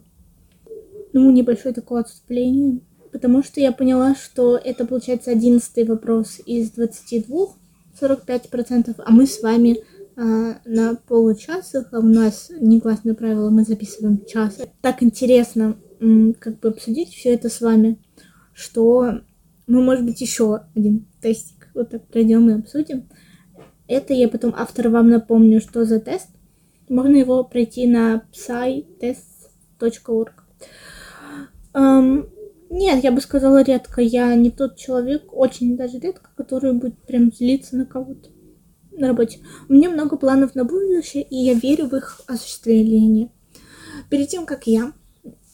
[1.11, 2.79] Ну, небольшое такое отступление,
[3.11, 7.47] потому что я поняла, что это получается одиннадцатый вопрос из 22,
[7.99, 9.83] 45%, а мы с вами
[10.15, 14.57] а, на получасах, а у нас негласное правило, мы записываем час.
[14.79, 15.75] Так интересно
[16.39, 17.99] как бы обсудить все это с вами,
[18.53, 19.19] что
[19.67, 23.09] мы, может быть, еще один тестик вот так пройдем и обсудим.
[23.87, 26.29] Это я потом автор вам напомню, что за тест
[26.87, 30.33] можно его пройти на psytest.org.
[31.73, 32.29] Um,
[32.69, 34.01] нет, я бы сказала редко.
[34.01, 38.29] Я не тот человек, очень даже редко, который будет прям злиться на кого-то
[38.91, 39.39] на работе.
[39.67, 43.31] У меня много планов на будущее, и я верю в их осуществление.
[44.09, 44.93] Перед тем, как я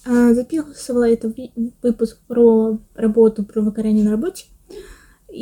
[0.06, 1.38] э, записывала этот
[1.82, 4.46] выпуск про работу, про выгорание на работе,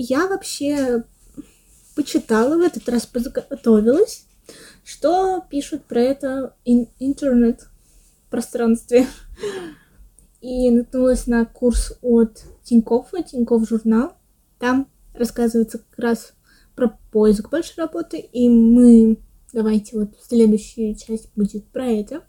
[0.02, 1.04] я вообще
[1.96, 4.26] почитала, в этот раз подготовилась
[4.84, 7.68] что пишут про это ин- интернет
[8.30, 9.08] пространстве.
[10.42, 14.14] и наткнулась на курс от Тинькофф, Тинькофф журнал.
[14.60, 16.34] Там рассказывается как раз
[16.76, 19.20] про поиск больше работы, и мы,
[19.54, 22.24] давайте вот следующая часть будет про это.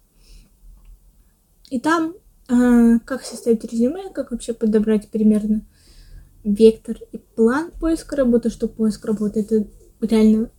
[1.71, 2.15] И там
[2.49, 5.67] э, как составить резюме, как вообще подобрать примерно
[6.45, 9.67] вектор и план поиска работы, что поиск работы это
[10.01, 10.51] реально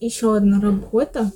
[0.00, 1.30] еще одна работа,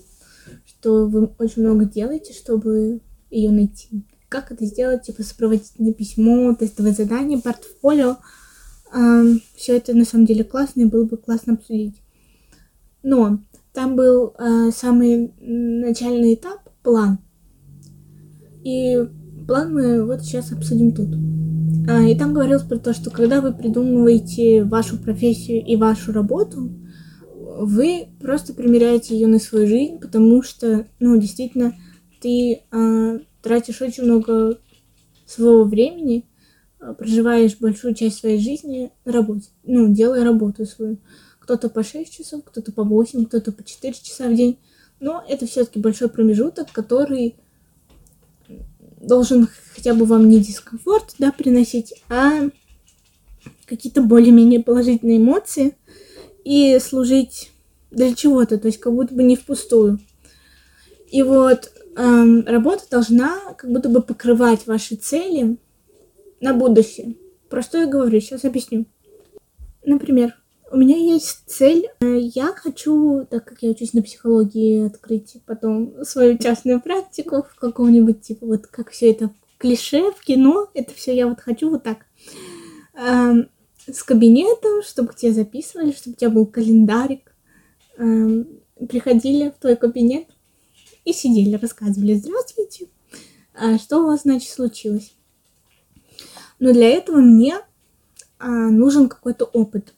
[0.65, 3.01] что вы очень много делаете, чтобы
[3.31, 4.05] ее найти.
[4.29, 8.17] Как это сделать, типа сопроводительное письмо, тестовое задание, портфолио.
[8.95, 12.01] Э, все это на самом деле классно, и было бы классно обсудить.
[13.03, 13.41] Но
[13.75, 17.19] там был э, самый начальный этап, план.
[18.65, 19.07] И
[19.47, 21.09] план мы вот сейчас обсудим тут.
[21.89, 26.71] А, и там говорилось про то, что когда вы придумываете вашу профессию и вашу работу,
[27.59, 31.75] вы просто примеряете ее на свою жизнь, потому что, ну, действительно,
[32.21, 34.59] ты а, тратишь очень много
[35.27, 36.25] своего времени,
[36.79, 40.99] а, проживаешь большую часть своей жизни на работе, ну, делая работу свою.
[41.41, 44.59] Кто-то по 6 часов, кто-то по 8, кто-то по 4 часа в день.
[45.01, 47.37] Но это все-таки большой промежуток, который
[49.03, 52.49] должен хотя бы вам не дискомфорт, да, приносить, а
[53.67, 55.77] какие-то более-менее положительные эмоции
[56.45, 57.51] и служить
[57.91, 59.99] для чего-то, то есть как будто бы не впустую.
[61.11, 65.59] И вот эм, работа должна как будто бы покрывать ваши цели
[66.41, 67.17] на будущее.
[67.51, 68.87] Про что я говорю, сейчас объясню.
[69.85, 70.35] Например,
[70.73, 71.89] у меня есть цель.
[72.01, 77.55] Э, я хочу, так как я учусь на психологии, открыть потом свою частную практику в
[77.57, 80.69] каком-нибудь, типа, вот как все это клише в кино.
[80.75, 82.07] Это все я вот хочу вот так.
[82.95, 83.49] Эм,
[83.87, 87.35] с кабинетом, чтобы к тебе записывали, чтобы у тебя был календарик.
[87.99, 88.49] Эм,
[88.89, 90.29] приходили в твой кабинет
[91.05, 92.89] и сидели, рассказывали, здравствуйте,
[93.55, 95.13] а что у вас, значит, случилось?
[96.59, 97.59] Но для этого мне
[98.39, 99.95] а, нужен какой-то опыт.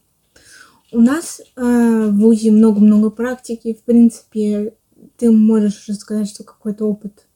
[0.95, 3.75] У нас э, в ВУЗе много-много практики.
[3.75, 4.75] В принципе,
[5.17, 7.27] ты можешь рассказать, что какой-то опыт,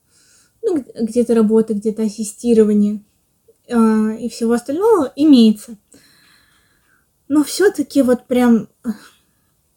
[0.61, 3.03] ну, где-то работа, где-то ассистирование
[3.67, 5.77] э, и всего остального имеется.
[7.27, 8.89] Но все-таки вот прям э,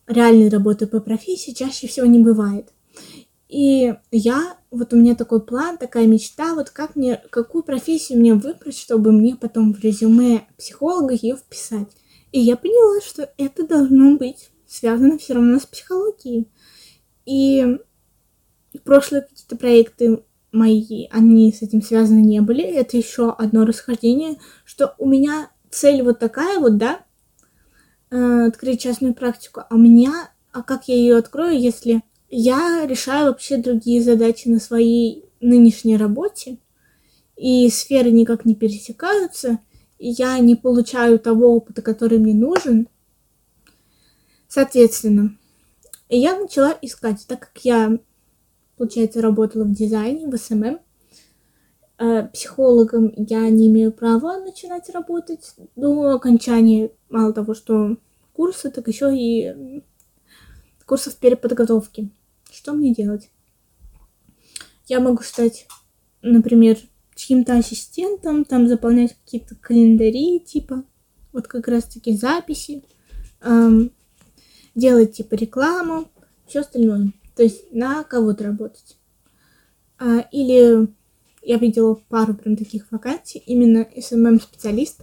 [0.06, 2.72] реальной работы по профессии чаще всего не бывает.
[3.48, 8.34] И я, вот у меня такой план, такая мечта, вот как мне, какую профессию мне
[8.34, 11.88] выбрать, чтобы мне потом в резюме психолога ее вписать.
[12.32, 16.48] И я поняла, что это должно быть связано все равно с психологией.
[17.26, 17.78] И
[18.84, 22.64] прошлые какие-то проекты мои, они с этим связаны не были.
[22.64, 27.04] Это еще одно расхождение, что у меня цель вот такая вот, да,
[28.10, 33.26] э, открыть частную практику, а у меня, а как я ее открою, если я решаю
[33.26, 36.58] вообще другие задачи на своей нынешней работе,
[37.36, 39.58] и сферы никак не пересекаются–
[40.10, 42.88] я не получаю того опыта, который мне нужен.
[44.48, 45.36] Соответственно,
[46.08, 47.98] я начала искать, так как я,
[48.76, 50.80] получается, работала в дизайне, в SMM,
[51.98, 57.96] э, психологом я не имею права начинать работать до окончания, мало того, что
[58.32, 59.82] курсы, так еще и
[60.84, 62.10] курсов переподготовки.
[62.50, 63.30] Что мне делать?
[64.86, 65.66] Я могу стать,
[66.20, 66.76] например,
[67.14, 70.84] чьим-то ассистентом, там заполнять какие-то календари, типа,
[71.32, 72.84] вот как раз-таки записи,
[73.40, 73.92] эм,
[74.74, 76.10] делать типа рекламу,
[76.46, 77.12] все остальное.
[77.36, 78.96] То есть на кого-то работать.
[79.98, 80.88] А, или
[81.42, 85.02] я видела пару прям таких вакансий, именно SMM-специалист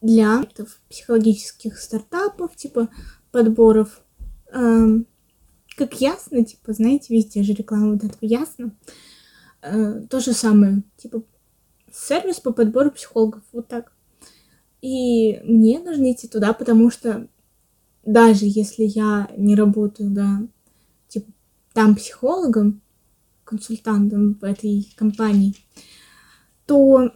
[0.00, 0.44] для
[0.88, 2.88] психологических стартапов, типа
[3.30, 4.02] подборов.
[4.52, 5.06] Эм,
[5.76, 8.74] как ясно, типа, знаете, везде же реклама вот этого ясно.
[9.62, 11.22] Э, то же самое, типа,
[11.92, 13.92] сервис по подбору психологов, вот так.
[14.80, 17.28] И мне нужно идти туда, потому что
[18.04, 20.42] даже если я не работаю, да,
[21.08, 21.30] типа,
[21.74, 22.80] там психологом,
[23.44, 25.54] консультантом в этой компании,
[26.66, 27.10] то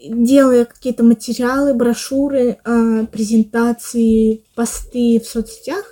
[0.00, 5.84] делая какие-то материалы, брошюры, э, презентации, посты в соцсетях,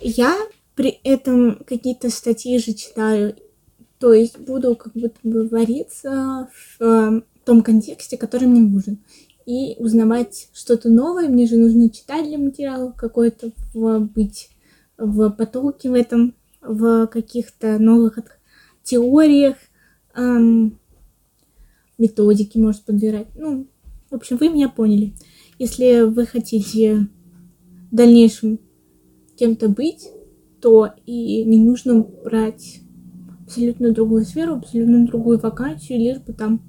[0.00, 0.36] я
[0.74, 3.36] при этом какие-то статьи же читаю
[4.00, 6.48] то есть буду как будто бы вариться
[6.78, 8.98] в э, том контексте, который мне нужен.
[9.44, 11.28] И узнавать что-то новое.
[11.28, 14.48] Мне же нужно читать для материала какой-то, быть
[14.96, 18.18] в потоке в этом, в каких-то новых
[18.82, 19.56] теориях,
[20.14, 20.78] эм,
[21.98, 23.28] методики, может, подбирать.
[23.34, 23.66] Ну,
[24.10, 25.14] в общем, вы меня поняли.
[25.58, 27.08] Если вы хотите
[27.90, 28.60] в дальнейшем
[29.36, 30.08] кем-то быть,
[30.60, 32.80] то и не нужно брать
[33.50, 36.62] абсолютно другую сферу, абсолютно другую вакансию, лишь бы там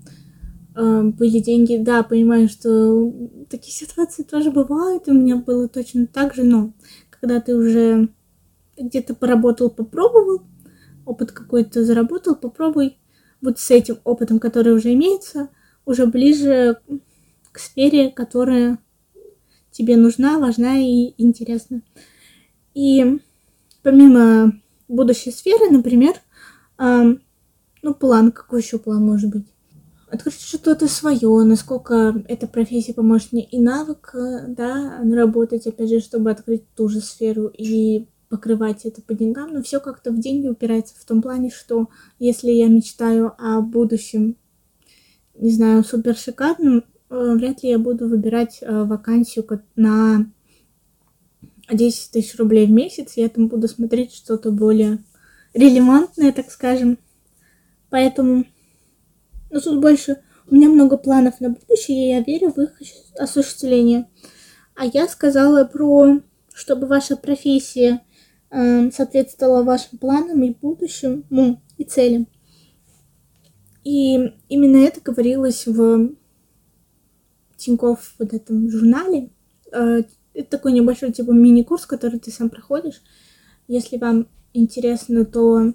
[0.75, 1.77] э, были деньги.
[1.77, 3.13] Да, понимаю, что
[3.49, 6.73] такие ситуации тоже бывают, у меня было точно так же, но
[7.11, 8.09] когда ты уже
[8.77, 10.41] где-то поработал, попробовал,
[11.05, 12.97] опыт какой-то заработал, попробуй
[13.41, 15.49] вот с этим опытом, который уже имеется,
[15.85, 16.79] уже ближе
[17.51, 18.79] к сфере, которая
[19.69, 21.83] тебе нужна, важна и интересна.
[22.73, 23.19] И
[23.83, 24.53] помимо
[24.87, 26.15] будущей сферы, например,
[26.81, 27.15] э,
[27.81, 29.45] ну, план, какой еще план может быть?
[30.09, 35.99] Открыть что-то свое, насколько эта профессия поможет мне и навык, э, да, наработать, опять же,
[35.99, 40.47] чтобы открыть ту же сферу и покрывать это по деньгам, но все как-то в деньги
[40.47, 44.37] упирается в том плане, что если я мечтаю о будущем,
[45.35, 50.31] не знаю, супер шикарном, э, вряд ли я буду выбирать э, вакансию на
[51.71, 54.99] 10 тысяч рублей в месяц, я там буду смотреть что-то более
[55.53, 56.97] релевантное, так скажем.
[57.89, 58.45] Поэтому,
[59.49, 62.71] ну тут больше, у меня много планов на будущее, и я верю в их
[63.17, 64.09] осуществление.
[64.75, 66.19] А я сказала про,
[66.53, 68.01] чтобы ваша профессия
[68.49, 72.27] э, соответствовала вашим планам и будущему, и целям.
[73.83, 74.15] И
[74.47, 76.11] именно это говорилось в
[77.57, 79.29] Тинькофф вот этом журнале.
[79.71, 83.01] Э, это такой небольшой типа мини-курс, который ты сам проходишь.
[83.67, 85.73] Если вам интересно, то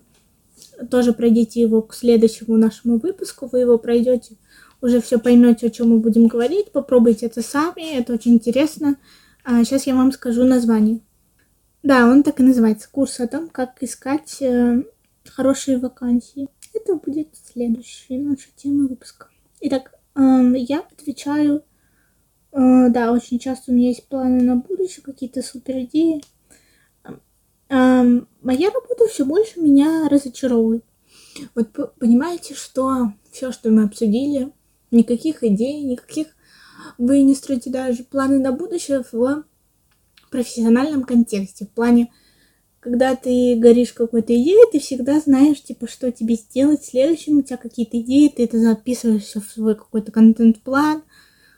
[0.91, 3.49] тоже пройдите его к следующему нашему выпуску.
[3.51, 4.37] Вы его пройдете,
[4.81, 6.72] уже все поймете, о чем мы будем говорить.
[6.72, 8.97] Попробуйте это сами, это очень интересно.
[9.45, 11.01] А сейчас я вам скажу название.
[11.83, 12.89] Да, он так и называется.
[12.91, 14.83] Курс о том, как искать э,
[15.24, 16.49] хорошие вакансии.
[16.74, 19.29] Это будет следующая наша тема выпуска.
[19.61, 20.20] Итак, э,
[20.57, 21.62] я отвечаю
[22.57, 26.22] Uh, да, очень часто у меня есть планы на будущее, какие-то супер идеи.
[27.68, 30.84] Моя работа все больше меня разочаровывает.
[31.54, 34.52] Вот понимаете, что все, что мы обсудили,
[34.90, 36.28] никаких идей, никаких
[36.96, 39.44] вы не строите даже планы на будущее в
[40.30, 41.66] профессиональном контексте.
[41.66, 42.12] В плане,
[42.80, 47.56] когда ты горишь какой-то идеей, ты всегда знаешь, типа, что тебе сделать следующим, у тебя
[47.56, 51.02] какие-то идеи, ты это записываешь в свой какой-то контент-план,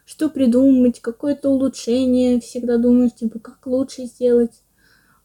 [0.07, 4.63] что придумать, какое-то улучшение, всегда думаешь, типа, как лучше сделать,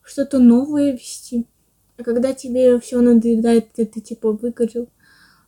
[0.03, 1.47] что-то новое ввести.
[1.97, 4.89] А когда тебе все надоедает, ты, ты типа выгорел,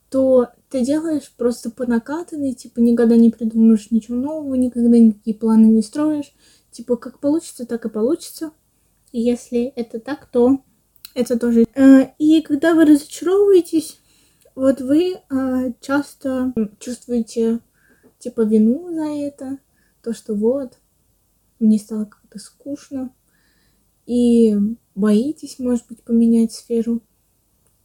[0.09, 5.65] то ты делаешь просто по накатанной, типа никогда не придумаешь ничего нового, никогда никакие планы
[5.65, 6.33] не строишь.
[6.71, 8.51] Типа как получится, так и получится.
[9.11, 10.61] И если это так, то
[11.13, 11.65] это тоже.
[11.75, 13.99] Э, и когда вы разочаровываетесь,
[14.55, 17.59] вот вы э, часто чувствуете
[18.19, 19.59] типа вину за это,
[20.03, 20.77] то, что вот,
[21.59, 23.11] мне стало как-то скучно,
[24.05, 24.55] и
[24.95, 27.01] боитесь, может быть, поменять сферу.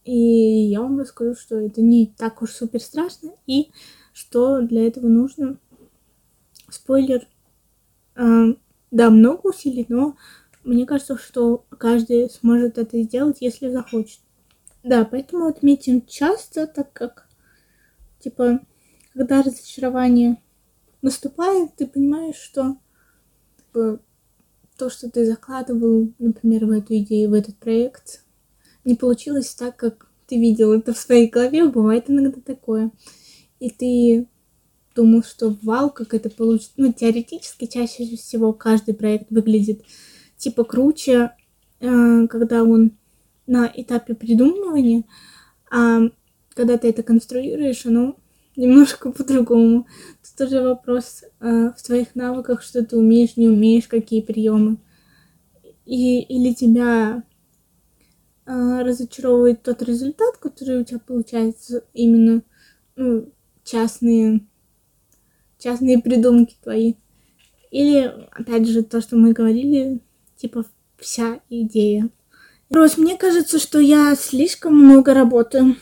[0.03, 3.71] И я вам расскажу, что это не так уж супер страшно, и
[4.13, 5.57] что для этого нужно.
[6.69, 7.27] Спойлер.
[8.15, 8.53] Э,
[8.89, 10.15] да, много усилий, но
[10.63, 14.19] мне кажется, что каждый сможет это сделать, если захочет.
[14.83, 17.27] Да, поэтому отметим часто, так как,
[18.19, 18.61] типа,
[19.13, 20.41] когда разочарование
[21.01, 22.77] наступает, ты понимаешь, что
[24.81, 28.23] то, что ты закладывал, например, в эту идею, в этот проект,
[28.83, 32.89] не получилось так, как ты видел это в своей голове, бывает иногда такое.
[33.59, 34.27] И ты
[34.95, 36.73] думал, что вау, как это получится.
[36.77, 39.83] Ну, теоретически чаще всего каждый проект выглядит
[40.35, 41.29] типа круче,
[41.79, 42.93] э, когда он
[43.45, 45.03] на этапе придумывания,
[45.69, 45.99] а
[46.55, 48.17] когда ты это конструируешь, оно
[48.55, 49.87] немножко по-другому.
[50.23, 54.77] Тут тоже вопрос э, в твоих навыках, что ты умеешь, не умеешь, какие приемы.
[55.85, 57.23] И, или тебя
[58.45, 62.43] э, разочаровывает тот результат, который у тебя получается именно
[62.95, 63.31] ну,
[63.63, 64.41] частные,
[65.57, 66.95] частные придумки твои.
[67.71, 70.01] Или, опять же, то, что мы говорили,
[70.35, 70.65] типа
[70.97, 72.09] вся идея.
[72.69, 75.75] Рос, мне кажется, что я слишком много работаю.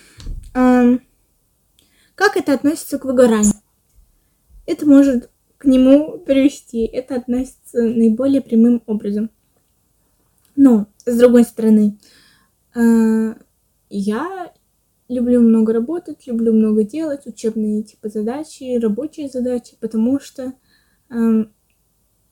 [0.55, 1.01] Эм,
[2.19, 3.53] как это относится к выгоранию?
[4.65, 6.79] Это может к нему привести.
[6.85, 9.31] Это относится наиболее прямым образом.
[10.57, 11.97] Но, с другой стороны,
[12.75, 13.35] э,
[13.89, 14.53] я
[15.07, 20.51] люблю много работать, люблю много делать, учебные типа задачи, рабочие задачи, потому что
[21.09, 21.15] э,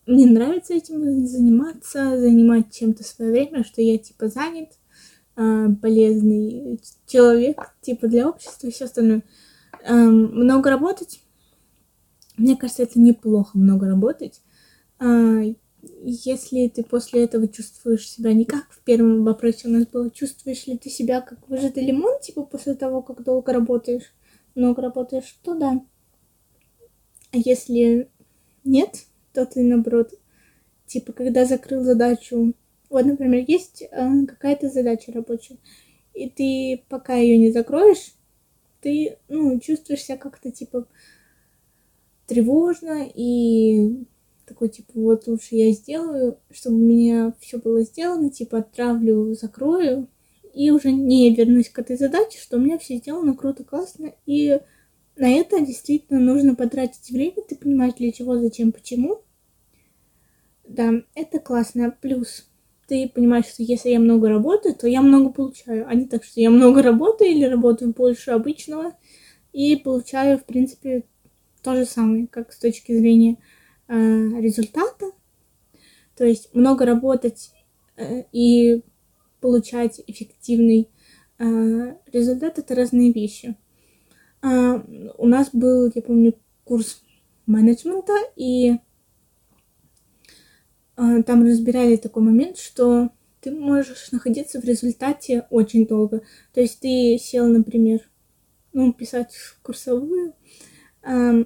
[0.06, 4.72] мне нравится этим заниматься, занимать чем-то свое время, что я типа занят,
[5.38, 9.24] э, полезный человек, типа для общества и все остальное эм,
[9.86, 11.22] много работать.
[12.38, 14.42] Мне кажется, это неплохо много работать.
[15.00, 15.42] А,
[16.04, 20.68] если ты после этого чувствуешь себя не как в первом вопросе у нас было, чувствуешь
[20.68, 24.14] ли ты себя как выжатый лимон, типа после того, как долго работаешь,
[24.56, 25.82] много работаешь, то да.
[27.32, 28.10] А если
[28.64, 30.14] нет, то ты наоборот,
[30.86, 32.54] типа, когда закрыл задачу,
[32.90, 35.58] вот, например, есть э, какая-то задача рабочая,
[36.14, 38.14] и ты пока ее не закроешь,
[38.82, 40.88] ты, ну, чувствуешь себя как-то, типа,
[42.26, 44.06] тревожно и
[44.46, 50.08] такой, типа, вот лучше я сделаю, чтобы у меня все было сделано, типа, отправлю, закрою,
[50.54, 54.60] и уже не вернусь к этой задаче, что у меня все сделано круто, классно, и
[55.18, 59.24] на это действительно нужно потратить время, ты понимаешь, для чего, зачем, почему.
[60.64, 61.96] Да, это классно.
[62.02, 62.50] Плюс
[62.88, 66.40] ты понимаешь, что если я много работаю, то я много получаю, а не так, что
[66.40, 68.94] я много работаю или работаю больше обычного
[69.52, 71.04] и получаю, в принципе,
[71.62, 73.38] то же самое, как с точки зрения
[73.88, 75.12] э, результата.
[76.16, 77.52] То есть много работать
[77.98, 78.84] э, и
[79.42, 80.90] получать эффективный
[81.40, 83.58] э, результат это разные вещи.
[84.42, 84.80] Э,
[85.18, 87.04] у нас был, я помню, курс
[87.46, 88.78] менеджмента, и
[90.98, 96.22] там разбирали такой момент, что ты можешь находиться в результате очень долго.
[96.54, 98.02] То есть ты сел, например,
[98.74, 100.34] ну, писать курсовую,
[101.04, 101.46] э,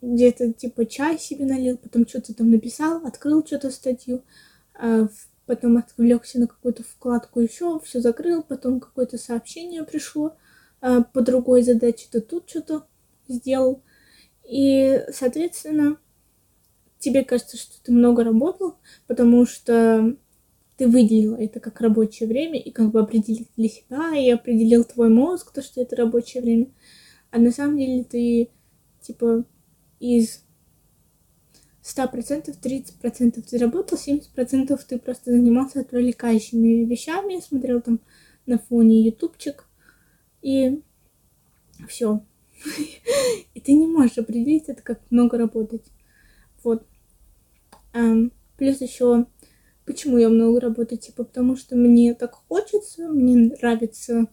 [0.00, 4.24] где-то типа чай себе налил, потом что-то там написал, открыл что-то статью,
[4.80, 5.08] э,
[5.46, 10.36] потом отвлекся на какую-то вкладку еще, все закрыл, потом какое-то сообщение пришло
[10.80, 12.86] э, по другой задаче, то тут что-то
[13.28, 13.82] сделал.
[14.48, 15.98] И, соответственно,
[17.04, 18.76] тебе кажется, что ты много работал,
[19.06, 20.16] потому что
[20.76, 25.08] ты выделил это как рабочее время и как бы определил для себя, и определил твой
[25.08, 26.66] мозг, то, что это рабочее время.
[27.30, 28.50] А на самом деле ты,
[29.00, 29.44] типа,
[30.00, 30.44] из
[31.82, 38.00] 100%, 30% ты работал, 70% ты просто занимался отвлекающими вещами, смотрел там
[38.46, 39.66] на фоне ютубчик,
[40.42, 40.82] и
[41.88, 42.24] все.
[43.54, 45.84] И ты не можешь определить это, как много работать.
[46.62, 46.86] Вот.
[48.56, 49.26] Плюс еще,
[49.86, 54.28] почему я много работаю, типа, потому что мне так хочется, мне нравится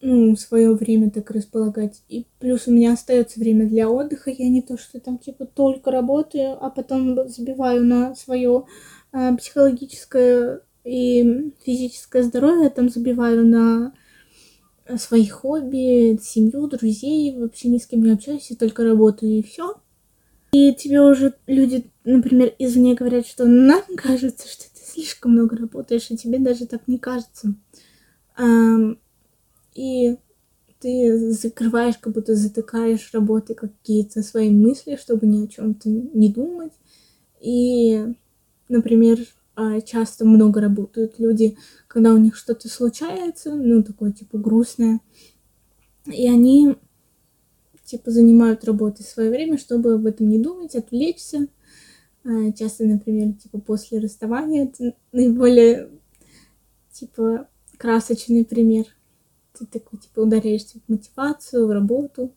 [0.00, 2.02] ну, свое время так располагать.
[2.08, 4.30] И плюс у меня остается время для отдыха.
[4.30, 8.66] Я не то, что там типа только работаю, а потом забиваю на свое
[9.12, 13.92] э, психологическое и физическое здоровье, там забиваю на
[14.96, 19.80] свои хобби, семью, друзей, вообще ни с кем не общаюсь, я только работаю и все.
[20.56, 26.10] И тебе уже люди, например, извне говорят, что нам кажется, что ты слишком много работаешь,
[26.10, 27.54] а тебе даже так не кажется
[29.76, 30.16] и
[30.80, 36.72] ты закрываешь, как будто затыкаешь работы какие-то свои мысли, чтобы ни о чем-то не думать.
[37.40, 38.14] И,
[38.68, 39.18] например,
[39.54, 41.56] а, часто много работают люди,
[41.88, 45.00] когда у них что-то случается, ну, такое, типа, грустное,
[46.06, 46.76] и они,
[47.86, 51.48] типа, занимают работой свое время, чтобы об этом не думать, отвлечься.
[52.24, 55.90] А, часто, например, типа, после расставания, это наиболее,
[56.92, 58.86] типа, красочный пример.
[59.58, 62.34] Ты такой, типа, ударяешься в мотивацию, в работу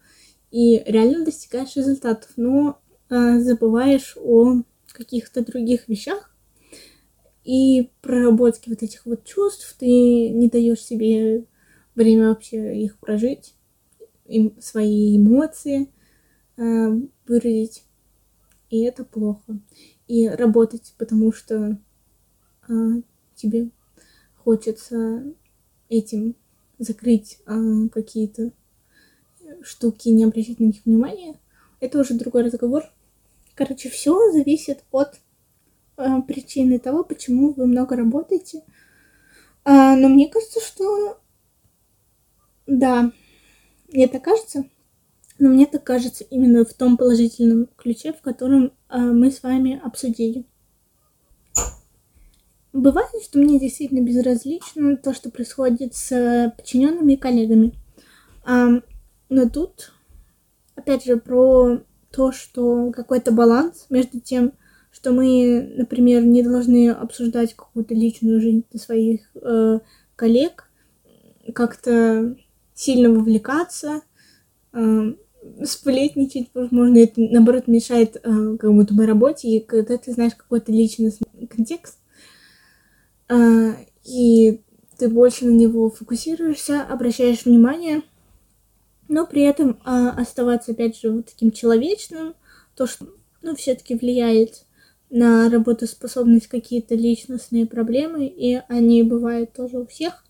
[0.52, 2.80] и реально достигаешь результатов, но
[3.10, 6.34] э, забываешь о каких-то других вещах,
[7.44, 9.88] и проработки вот этих вот чувств ты
[10.30, 11.46] не даешь себе
[11.96, 13.56] время вообще их прожить,
[14.60, 15.92] свои эмоции
[16.58, 17.84] э, выразить,
[18.70, 19.60] и это плохо.
[20.08, 21.78] И работать, потому что
[22.68, 22.74] э,
[23.36, 23.70] тебе
[24.36, 25.24] хочется
[25.88, 26.36] этим
[26.78, 28.52] закрыть э, какие-то
[29.62, 31.40] штуки, не обращать на них внимания,
[31.80, 32.84] это уже другой разговор.
[33.56, 35.20] Короче, все зависит от
[35.98, 38.64] э, причины того, почему вы много работаете.
[39.64, 41.20] А, но мне кажется, что
[42.66, 43.12] да,
[43.92, 44.66] мне так кажется,
[45.40, 49.82] но мне так кажется именно в том положительном ключе, в котором э, мы с вами
[49.84, 50.46] обсудили.
[52.72, 57.74] Бывает, что мне действительно безразлично то, что происходит с подчиненными и коллегами.
[58.44, 58.68] А,
[59.30, 59.92] но тут,
[60.76, 61.80] опять же, про
[62.12, 64.54] то, что какой-то баланс между тем,
[64.92, 69.80] что мы, например, не должны обсуждать какую-то личную жизнь своих э,
[70.16, 70.70] коллег,
[71.54, 72.36] как-то
[72.80, 74.04] сильно вовлекаться,
[74.72, 75.14] э,
[75.66, 80.72] сплетничать, возможно, это наоборот мешает э, как будто бы работе, и когда ты знаешь какой-то
[80.72, 81.98] личностный контекст,
[83.28, 83.76] а,
[84.06, 84.62] и
[84.98, 88.02] ты больше на него фокусируешься, обращаешь внимание,
[89.10, 92.34] но при этом а, оставаться, опять же, вот таким человечным,
[92.76, 93.08] то, что,
[93.42, 94.66] ну, все-таки влияет
[95.10, 100.24] на работоспособность какие-то личностные проблемы, и они бывают тоже у всех.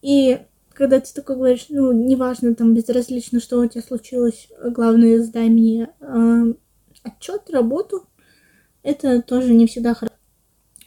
[0.00, 0.38] И
[0.76, 5.88] когда ты такой говоришь, ну, неважно, там, безразлично, что у тебя случилось, главное, сдай мне
[6.00, 6.52] э,
[7.02, 8.06] отчет, работу,
[8.82, 10.14] это тоже не всегда хорошо.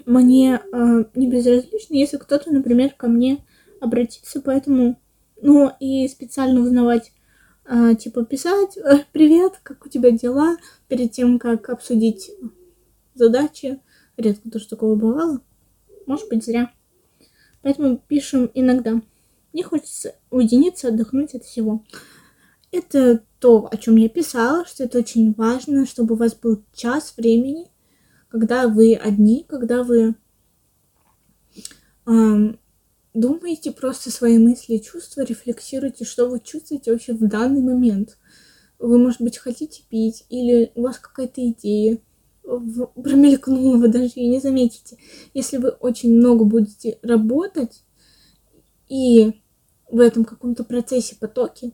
[0.05, 3.43] Мне э, не безразлично, если кто-то, например, ко мне
[3.81, 5.01] обратится, поэтому,
[5.41, 7.11] ну, и специально узнавать,
[7.65, 12.29] э, типа, писать, э, привет, как у тебя дела, перед тем, как обсудить
[13.15, 13.79] задачи,
[14.17, 15.41] редко тоже такого бывало,
[16.05, 16.71] может быть, зря.
[17.63, 19.01] Поэтому пишем иногда.
[19.59, 21.83] Мне хочется уединиться, отдохнуть от всего.
[22.71, 27.13] Это то, о чем я писала, что это очень важно, чтобы у вас был час
[27.17, 27.67] времени,
[28.29, 30.15] когда вы одни, когда вы
[32.05, 32.57] эм,
[33.13, 38.17] думаете просто свои мысли и чувства, рефлексируете, что вы чувствуете вообще в данный момент.
[38.79, 41.99] Вы, может быть, хотите пить, или у вас какая-то идея
[42.43, 44.95] промелькнула, вы даже ее не заметите.
[45.33, 47.83] Если вы очень много будете работать,
[48.89, 49.41] и
[49.89, 51.73] в этом каком-то процессе потоке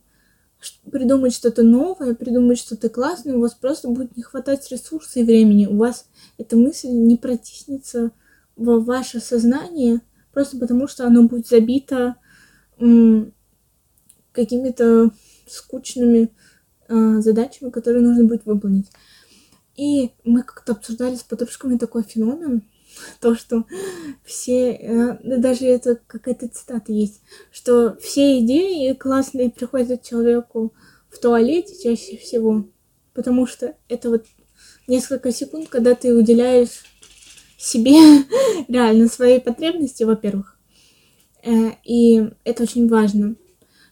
[0.91, 5.68] придумать что-то новое, придумать что-то классное, у вас просто будет не хватать ресурсов и времени.
[5.68, 6.07] У вас
[6.38, 8.11] эта мысль не протиснется
[8.55, 10.01] в ваше сознание,
[10.34, 12.16] просто потому что оно будет забито
[14.32, 15.11] какими-то
[15.47, 16.32] скучными
[16.88, 18.89] э, задачами, которые нужно будет выполнить.
[19.78, 22.63] И мы как-то обсуждали с подружками такой феномен,
[23.20, 23.66] то, что
[24.24, 27.22] все, э, даже это какая-то цитата есть,
[27.52, 30.74] что все идеи классные приходят человеку
[31.10, 32.66] в туалете чаще всего,
[33.14, 34.26] потому что это вот
[34.88, 36.84] несколько секунд, когда ты уделяешь
[37.58, 37.93] себе
[38.68, 40.58] реально свои потребности, во-первых.
[41.43, 43.36] Э, и это очень важно,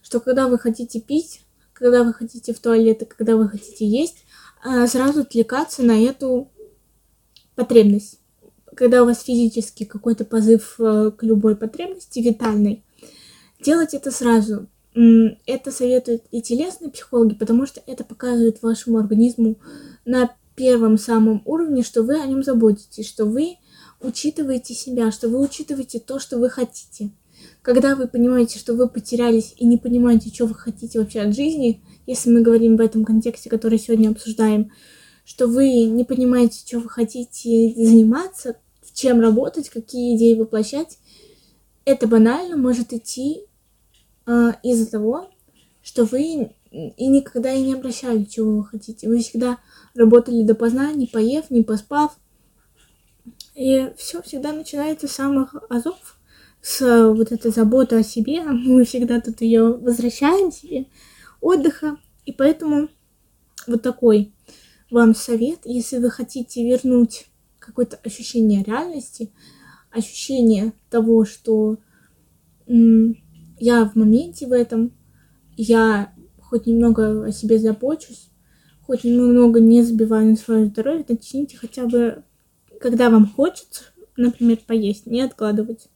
[0.02, 1.42] что когда вы хотите пить,
[1.72, 4.24] когда вы хотите в туалет и когда вы хотите есть,
[4.64, 6.50] э, сразу отвлекаться на эту
[7.54, 8.20] потребность
[8.76, 12.84] когда у вас физически какой-то позыв э, к любой потребности витальной,
[13.62, 14.68] делать это сразу.
[14.94, 19.56] Это советуют и телесные психологи, потому что это показывает вашему организму
[20.04, 23.56] на первом самом уровне, что вы о нем заботитесь, что вы
[24.00, 27.10] учитываете себя, что вы учитываете то, что вы хотите.
[27.62, 31.82] Когда вы понимаете, что вы потерялись и не понимаете, что вы хотите вообще от жизни,
[32.06, 34.70] если мы говорим в этом контексте, который сегодня обсуждаем,
[35.24, 38.56] что вы не понимаете, что вы хотите заниматься,
[38.94, 40.98] чем работать, какие идеи воплощать,
[41.84, 43.42] это банально может идти
[44.26, 45.28] э, из-за того,
[45.82, 49.08] что вы и никогда и не обращали, чего вы хотите.
[49.08, 49.58] Вы всегда
[49.94, 52.18] работали допоздна, не поев, не поспав.
[53.54, 56.18] И все всегда начинается с самых азов,
[56.60, 58.42] с вот этой заботы о себе.
[58.44, 60.86] Мы всегда тут ее возвращаем себе,
[61.40, 61.96] отдыха.
[62.24, 62.88] И поэтому
[63.66, 64.34] вот такой
[64.90, 67.26] вам совет, если вы хотите вернуть
[67.64, 69.32] какое-то ощущение реальности,
[69.90, 71.78] ощущение того, что
[72.66, 74.92] я в моменте в этом,
[75.56, 78.30] я хоть немного о себе забочусь,
[78.82, 82.24] хоть немного не забиваю на свое здоровье, начните хотя бы,
[82.80, 83.84] когда вам хочется,
[84.16, 85.88] например, поесть, не откладывать,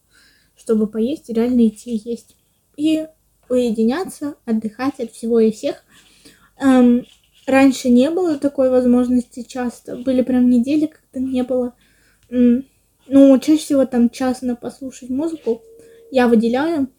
[0.55, 2.35] чтобы поесть, реально идти есть.
[2.77, 3.07] И
[3.49, 5.83] уединяться, отдыхать от всего и всех.
[6.57, 7.05] Эм,
[7.49, 9.95] Раньше не было такой возможности часто.
[9.95, 11.73] Были прям недели, когда не было.
[12.29, 15.63] Ну, чаще всего там час на послушать музыку
[16.11, 16.89] я выделяю.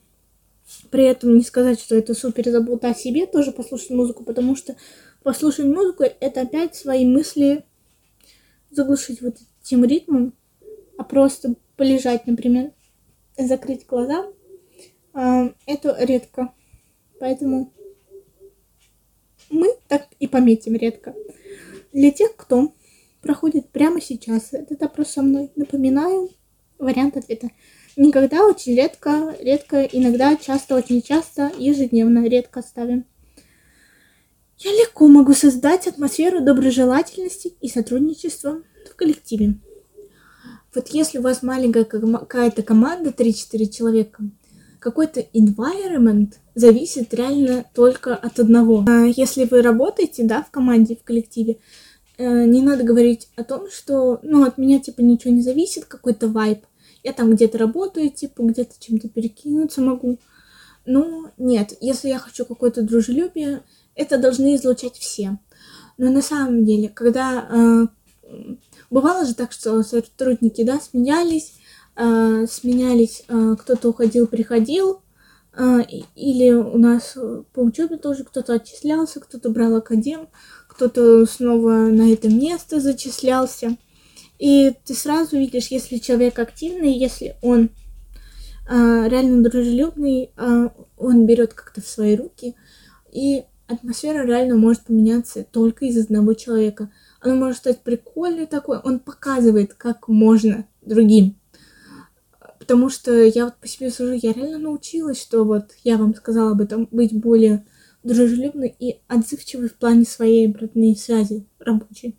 [0.91, 4.75] При этом не сказать, что это супер забота о себе, тоже послушать музыку, потому что
[5.23, 7.65] послушать музыку это опять свои мысли
[8.71, 10.35] заглушить вот этим ритмом,
[10.99, 12.73] а просто полежать, например,
[13.39, 14.27] закрыть глаза,
[15.13, 16.53] а, это редко.
[17.21, 17.73] Поэтому
[19.51, 21.15] мы так и пометим редко.
[21.93, 22.73] Для тех, кто
[23.21, 26.31] проходит прямо сейчас этот опрос со мной, напоминаю
[26.79, 27.51] вариант ответа.
[27.97, 33.05] Никогда, очень редко, редко, иногда, часто, очень часто, ежедневно, редко ставим.
[34.59, 39.59] Я легко могу создать атмосферу доброжелательности и сотрудничества в коллективе.
[40.75, 44.23] Вот если у вас маленькая какая-то команда, 3-4 человека,
[44.79, 48.85] какой-то environment зависит реально только от одного.
[48.87, 51.59] А если вы работаете, да, в команде, в коллективе,
[52.19, 56.29] э, не надо говорить о том, что, ну, от меня, типа, ничего не зависит, какой-то
[56.29, 56.65] вайб.
[57.03, 60.19] Я там где-то работаю, типа, где-то чем-то перекинуться могу.
[60.85, 63.63] Ну, нет, если я хочу какое-то дружелюбие,
[63.95, 65.39] это должны излучать все.
[65.99, 67.87] Но на самом деле, когда э,
[68.91, 71.55] бывало же так, что сотрудники, да, сменялись,
[71.97, 75.03] э, сменялись, э, кто-то уходил, приходил,
[76.15, 77.17] или у нас
[77.53, 80.29] по учебе тоже кто-то отчислялся, кто-то брал академ,
[80.69, 83.77] кто-то снова на это место зачислялся.
[84.39, 87.71] И ты сразу видишь, если человек активный, если он
[88.69, 92.55] а, реально дружелюбный, а, он берет как-то в свои руки,
[93.13, 96.91] и атмосфера реально может поменяться только из одного человека.
[97.21, 101.40] Она может стать прикольной такой, он показывает, как можно другим.
[102.61, 106.53] Потому что я вот по себе сужу, я реально научилась, что вот я вам сказала
[106.53, 107.65] об этом, быть более
[108.05, 112.19] дружелюбной и отзывчивой в плане своей обратной связи рабочей.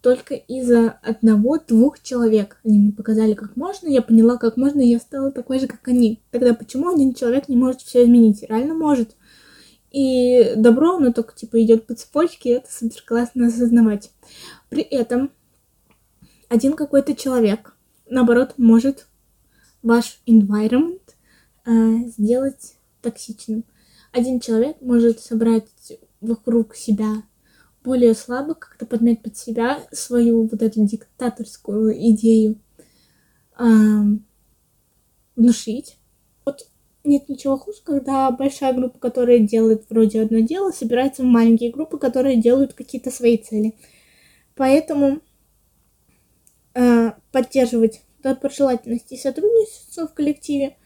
[0.00, 5.00] Только из-за одного-двух человек они мне показали, как можно, я поняла, как можно, и я
[5.00, 6.22] стала такой же, как они.
[6.30, 8.44] Тогда почему один человек не может все изменить?
[8.48, 9.16] Реально может.
[9.90, 14.12] И добро, оно только типа идет по цепочке, и это супер классно осознавать.
[14.68, 15.32] При этом
[16.48, 17.74] один какой-то человек,
[18.08, 19.08] наоборот, может
[19.84, 21.02] ваш environment
[21.66, 23.64] э, сделать токсичным.
[24.10, 25.68] Один человек может собрать
[26.20, 27.22] вокруг себя
[27.84, 32.58] более слабых, как-то подмять под себя свою вот эту диктаторскую идею,
[33.58, 33.64] э,
[35.36, 35.98] внушить.
[36.46, 36.66] Вот
[37.04, 41.98] нет ничего хуже, когда большая группа, которая делает вроде одно дело, собирается в маленькие группы,
[41.98, 43.74] которые делают какие-то свои цели.
[44.54, 45.20] Поэтому
[46.72, 50.76] э, поддерживать доброжелательность и сотрудничество в коллективе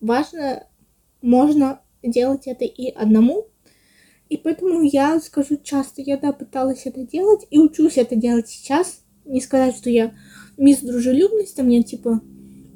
[0.00, 0.66] важно,
[1.20, 3.46] можно делать это и одному.
[4.28, 9.02] И поэтому я скажу часто, я да, пыталась это делать и учусь это делать сейчас.
[9.24, 10.14] Не сказать, что я
[10.56, 12.20] мисс дружелюбность, а мне типа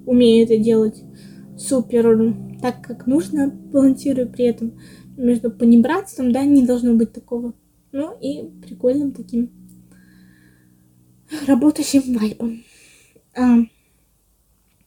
[0.05, 1.03] умею это делать
[1.57, 4.81] супер так, как нужно, балансирую при этом
[5.17, 7.55] между понебратством, да, не должно быть такого.
[7.93, 9.51] Ну и прикольным таким
[11.47, 12.65] работающим вайбом.
[13.37, 13.59] А,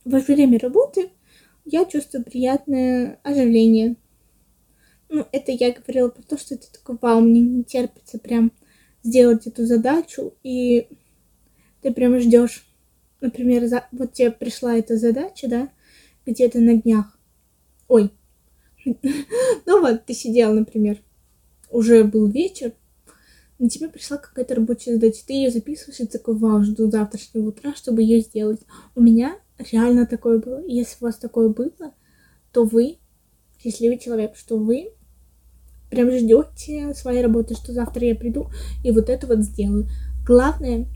[0.06, 1.10] во время работы
[1.66, 3.98] я чувствую приятное оживление.
[5.10, 8.52] Ну, это я говорила про то, что это такое, вау, мне не терпится прям
[9.04, 10.88] сделать эту задачу, и
[11.82, 12.66] ты прям ждешь,
[13.22, 13.88] например, за...
[13.92, 15.70] вот тебе пришла эта задача, да,
[16.26, 17.18] где-то на днях.
[17.88, 18.12] Ой.
[19.66, 21.02] Ну вот, ты сидел, например,
[21.70, 22.72] уже был вечер,
[23.60, 27.74] на тебе пришла какая-то рабочая задача, ты ее записываешь и такой, вау, жду завтрашнего утра,
[27.76, 28.62] чтобы ее сделать.
[28.96, 29.38] У меня
[29.72, 30.64] реально такое было.
[30.66, 31.94] Если у вас такое было,
[32.52, 32.98] то вы
[33.64, 34.92] счастливый человек, что вы
[35.90, 38.50] прям ждете своей работы, что завтра я приду
[38.84, 39.88] и вот это вот сделаю.
[40.26, 40.88] Главное,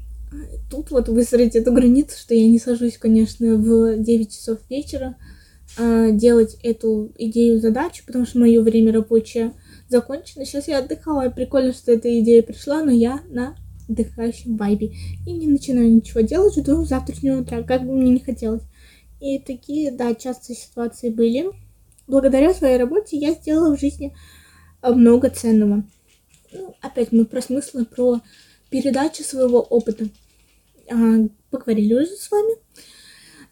[0.69, 5.15] тут вот выстроить эту границу, что я не сажусь, конечно, в 9 часов вечера
[5.77, 9.53] а, делать эту идею задачу, потому что мое время рабочее
[9.91, 10.45] закончено.
[10.45, 13.55] Сейчас я отдыхала, прикольно, что эта идея пришла, но я на
[13.87, 14.93] отдыхающем вайбе.
[15.27, 18.63] И не начинаю ничего делать, жду завтрашнего утра, как бы мне не хотелось.
[19.19, 21.51] И такие, да, частые ситуации были.
[22.07, 24.15] Благодаря своей работе я сделала в жизни
[24.81, 25.83] много ценного.
[26.51, 28.21] Ну, опять мы про смыслы, про
[28.69, 30.07] передачу своего опыта.
[30.89, 30.95] А,
[31.51, 32.55] поговорили уже с вами.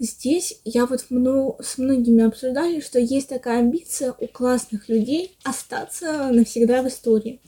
[0.02, 6.82] Здесь я вот с многими обсуждали, что есть такая амбиция у классных людей остаться навсегда
[6.82, 7.42] в истории.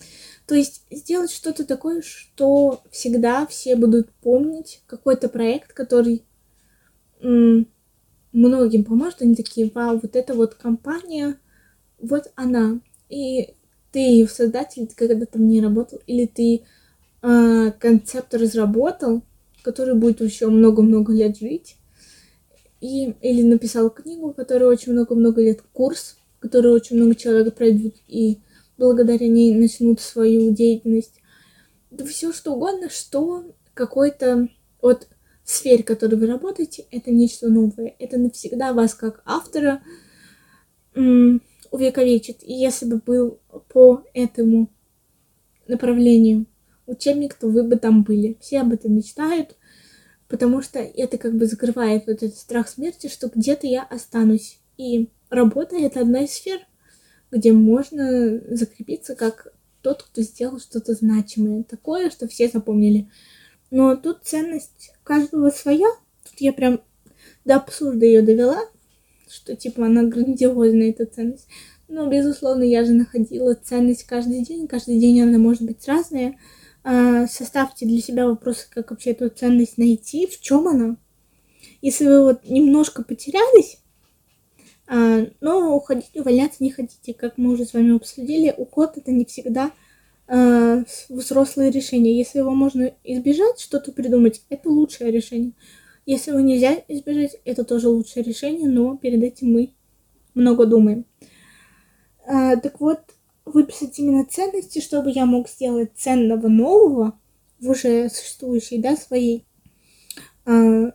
[0.48, 6.26] То есть сделать что-то такое, что всегда все будут помнить, какой-то проект, который
[7.22, 9.22] многим поможет.
[9.22, 11.38] Они такие, вау, вот эта вот компания,
[12.02, 12.82] вот она.
[13.08, 13.54] И
[13.94, 16.64] ты ее создатель, ты когда-то в ней работал, или ты
[17.22, 19.22] э, концепт разработал,
[19.64, 21.78] который будет еще много-много лет жить
[22.82, 28.40] и или написал книгу, которая очень много-много лет, курс, который очень много человек пройдут и
[28.78, 31.22] благодаря ней начнут свою деятельность.
[31.92, 34.50] Да все что угодно, что какой-то
[34.82, 35.08] вот
[35.44, 37.96] сфере, в которой вы работаете, это нечто новое.
[38.00, 39.82] Это навсегда вас как автора
[40.94, 42.44] увековечит.
[42.44, 44.70] И если бы был по этому
[45.68, 46.48] направлению
[46.86, 48.38] учебник, то вы бы там были.
[48.42, 49.56] Все об этом мечтают,
[50.32, 54.60] потому что это как бы закрывает вот этот страх смерти, что где-то я останусь.
[54.78, 56.62] И работа— это одна из сфер,
[57.32, 63.10] где можно закрепиться как тот, кто сделал что-то значимое, такое, что все запомнили.
[63.72, 65.88] Но тут ценность каждого своя.
[66.24, 66.80] Тут я прям
[67.44, 68.62] до абсурда ее довела,
[69.30, 71.48] что типа она грандиозная, эта ценность.
[71.90, 74.70] Но, безусловно, я же находила ценность каждый день.
[74.70, 76.38] Каждый день она может быть разная.
[76.84, 80.98] А, составьте для себя вопросы, как вообще эту ценность найти, в чем она.
[81.82, 83.80] Если вы вот немножко потерялись,
[84.88, 89.26] а, но уходить, увольняться не хотите, как мы уже с вами обсудили, уход это не
[89.26, 89.72] всегда
[90.28, 92.18] а, взрослое решение.
[92.18, 95.54] Если его можно избежать, что-то придумать, это лучшее решение.
[96.08, 99.74] Если его нельзя избежать, это тоже лучшее решение, но перед этим мы
[100.34, 101.06] много думаем.
[102.26, 103.02] Так вот,
[103.54, 107.20] выписать именно ценности, чтобы я мог сделать ценного нового
[107.60, 109.46] в уже существующей, да, своей
[110.46, 110.92] э,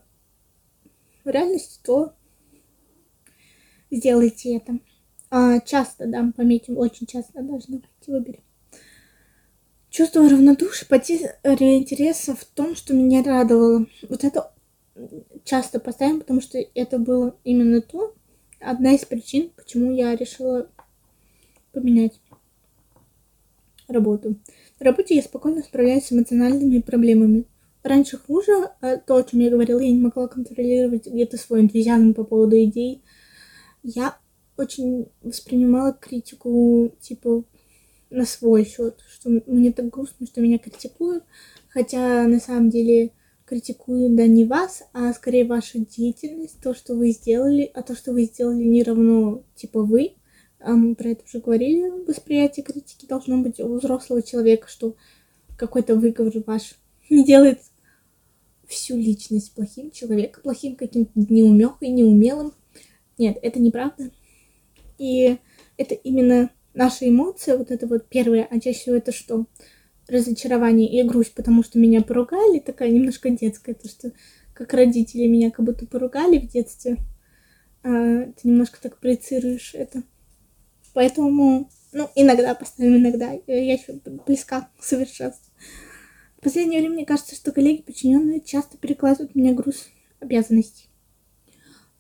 [1.25, 2.13] реальности, то
[3.91, 4.79] сделайте это.
[5.31, 8.43] А, часто, да, пометим, очень часто даже давайте выберем.
[9.91, 13.87] Чувство равнодушия, потеря интереса в том, что меня радовало.
[14.09, 14.53] Вот это
[15.45, 18.15] часто поставим, потому что это было именно то,
[18.61, 20.69] одна из причин, почему я решила
[21.73, 22.21] поменять
[23.89, 24.37] работу.
[24.81, 27.45] На работе я спокойно справляюсь с эмоциональными проблемами.
[27.83, 32.15] Раньше хуже, а то, о чем я говорила, я не могла контролировать где-то свой энтузиазм
[32.15, 33.03] по поводу идей.
[33.83, 34.17] Я
[34.57, 37.45] очень воспринимала критику, типа,
[38.11, 41.25] на свой счет, что мне так грустно, что меня критикуют,
[41.69, 43.13] хотя на самом деле
[43.45, 48.13] критикуют, да, не вас, а скорее вашу деятельность, то, что вы сделали, а то, что
[48.13, 50.15] вы сделали, не равно, типа, вы.
[50.61, 54.97] А мы про это уже говорили, восприятие критики должно быть у взрослого человека, что
[55.57, 56.75] какой-то выговор ваш
[57.11, 57.61] не делает
[58.67, 62.53] всю личность плохим человеком, плохим каким-то неумехой, неумелым.
[63.19, 64.11] Нет, это неправда.
[64.99, 65.39] И
[65.77, 69.47] это именно наша эмоция, вот это вот первое, а чаще всего это что?
[70.09, 74.13] Разочарование и грусть, потому что меня поругали, такая немножко детская, то что
[74.53, 76.97] как родители меня как будто поругали в детстве.
[77.83, 80.03] А, ты немножко так проецируешь это.
[80.97, 83.33] Поэтому, ну, иногда поставим, иногда.
[83.47, 85.53] Я еще близка к совершенству.
[86.39, 89.89] В последнее время мне кажется, что коллеги подчиненные часто перекладывают меня груз
[90.21, 90.89] обязанностей.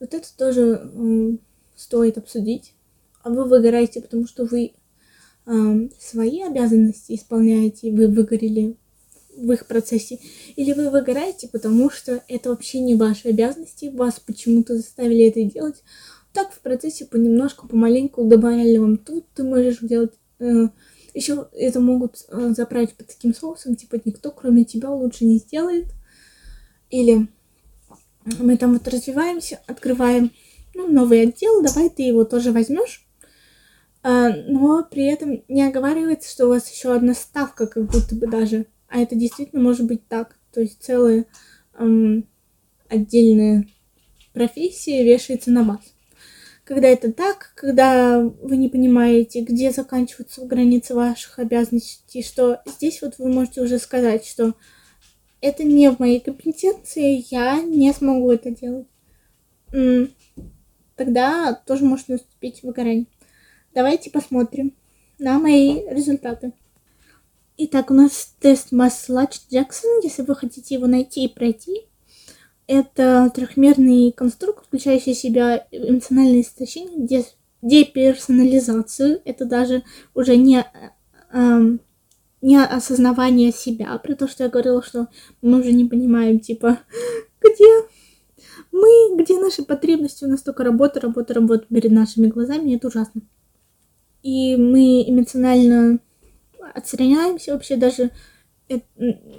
[0.00, 1.36] Вот это тоже э,
[1.76, 2.72] стоит обсудить
[3.26, 4.72] а вы выгораете, потому что вы
[5.46, 8.76] э, свои обязанности исполняете, вы выгорели
[9.36, 10.20] в их процессе,
[10.54, 15.82] или вы выгораете, потому что это вообще не ваши обязанности, вас почему-то заставили это делать.
[16.36, 20.12] Так в процессе понемножку, помаленьку добавляли вам тут, ты можешь делать.
[20.38, 20.68] Э,
[21.14, 25.86] еще это могут э, заправить под таким соусом, типа никто кроме тебя лучше не сделает.
[26.90, 27.28] Или
[28.38, 30.30] мы там вот развиваемся, открываем
[30.74, 33.08] ну, новый отдел, давай ты его тоже возьмешь
[34.02, 38.26] а, но при этом не оговаривается, что у вас еще одна ставка, как будто бы
[38.26, 38.66] даже.
[38.88, 40.36] А это действительно может быть так.
[40.52, 41.24] То есть целая
[41.78, 42.28] эм,
[42.90, 43.66] отдельная
[44.34, 45.95] профессия вешается на вас.
[46.66, 53.18] Когда это так, когда вы не понимаете, где заканчиваются границы ваших обязанностей, что здесь вот
[53.18, 54.52] вы можете уже сказать, что
[55.40, 58.88] это не в моей компетенции, я не смогу это делать.
[60.96, 63.06] Тогда тоже может наступить выгорание.
[63.72, 64.74] Давайте посмотрим
[65.20, 66.52] на мои результаты.
[67.58, 70.00] Итак, у нас тест масс Лач Джексон.
[70.02, 71.82] Если вы хотите его найти и пройти,
[72.66, 77.24] это трехмерный конструкт, включающий в себя эмоциональное истощение,
[77.62, 79.20] деперсонализацию.
[79.24, 79.82] Это даже
[80.14, 80.64] уже не,
[81.32, 81.78] э,
[82.42, 85.08] не осознавание себя, при том, что я говорила, что
[85.42, 86.78] мы уже не понимаем, типа,
[87.40, 87.66] где
[88.72, 93.22] мы, где наши потребности, у нас только работа, работа, работа перед нашими глазами, это ужасно.
[94.22, 96.00] И мы эмоционально
[96.74, 97.52] отстраняемся.
[97.52, 98.10] Вообще даже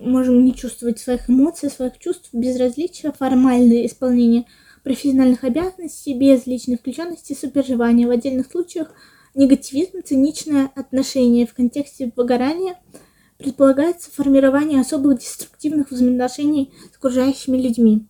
[0.01, 4.45] можем не чувствовать своих эмоций, своих чувств, безразличия, формальное исполнение
[4.83, 8.07] профессиональных обязанностей без личной включенности, сопереживания.
[8.07, 8.93] В отдельных случаях
[9.35, 12.79] негативизм, циничное отношение в контексте выгорания
[13.37, 18.07] предполагается формирование особых деструктивных взаимоотношений с окружающими людьми.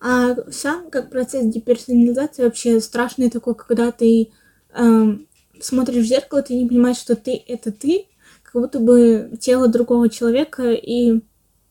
[0.00, 4.30] А сам как процесс деперсонализации вообще страшный такой, когда ты
[4.74, 5.28] эм,
[5.60, 8.06] смотришь в зеркало, ты не понимаешь, что ты это ты,
[8.52, 11.22] как будто бы тело другого человека, и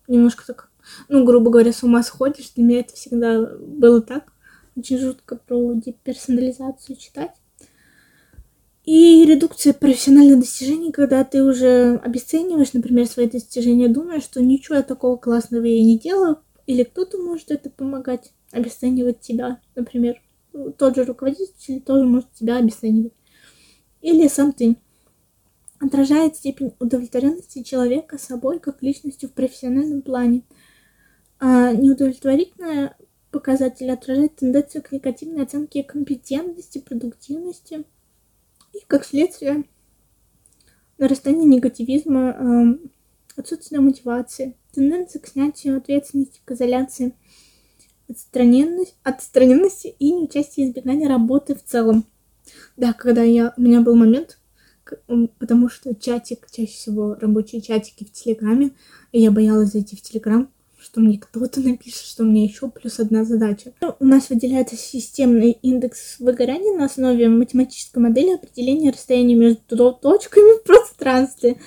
[0.07, 0.69] немножко так,
[1.09, 2.51] ну, грубо говоря, с ума сходишь.
[2.55, 4.33] Для меня это всегда было так.
[4.75, 7.31] Очень жутко про деперсонализацию читать.
[8.83, 15.17] И редукция профессиональных достижений, когда ты уже обесцениваешь, например, свои достижения, думаешь, что ничего такого
[15.17, 20.19] классного я не делаю, или кто-то может это помогать, обесценивать тебя, например.
[20.77, 23.13] Тот же руководитель тоже может тебя обесценивать
[24.01, 24.77] или сам ты.
[25.81, 30.43] Отражает степень удовлетворенности человека собой как личностью в профессиональном плане.
[31.39, 32.91] А неудовлетворительный
[33.31, 37.83] показатель отражает тенденцию к негативной оценке компетентности, продуктивности
[38.73, 39.63] и, как следствие,
[40.99, 42.77] нарастание негативизма,
[43.35, 47.15] отсутствие мотивации, тенденция к снятию ответственности, к изоляции,
[48.07, 52.05] отстраненность, отстраненности и неучастие избегания работы в целом.
[52.77, 53.53] Да, когда я...
[53.57, 54.37] У меня был момент,
[55.39, 58.71] потому что чатик, чаще всего рабочие чатики в Телеграме,
[59.11, 60.49] и я боялась зайти в Телеграм,
[60.81, 63.73] что мне кто-то напишет, что меня еще плюс одна задача.
[63.99, 70.63] У нас выделяется системный индекс выгорания на основе математической модели определения расстояния между точками в
[70.63, 71.57] пространстве.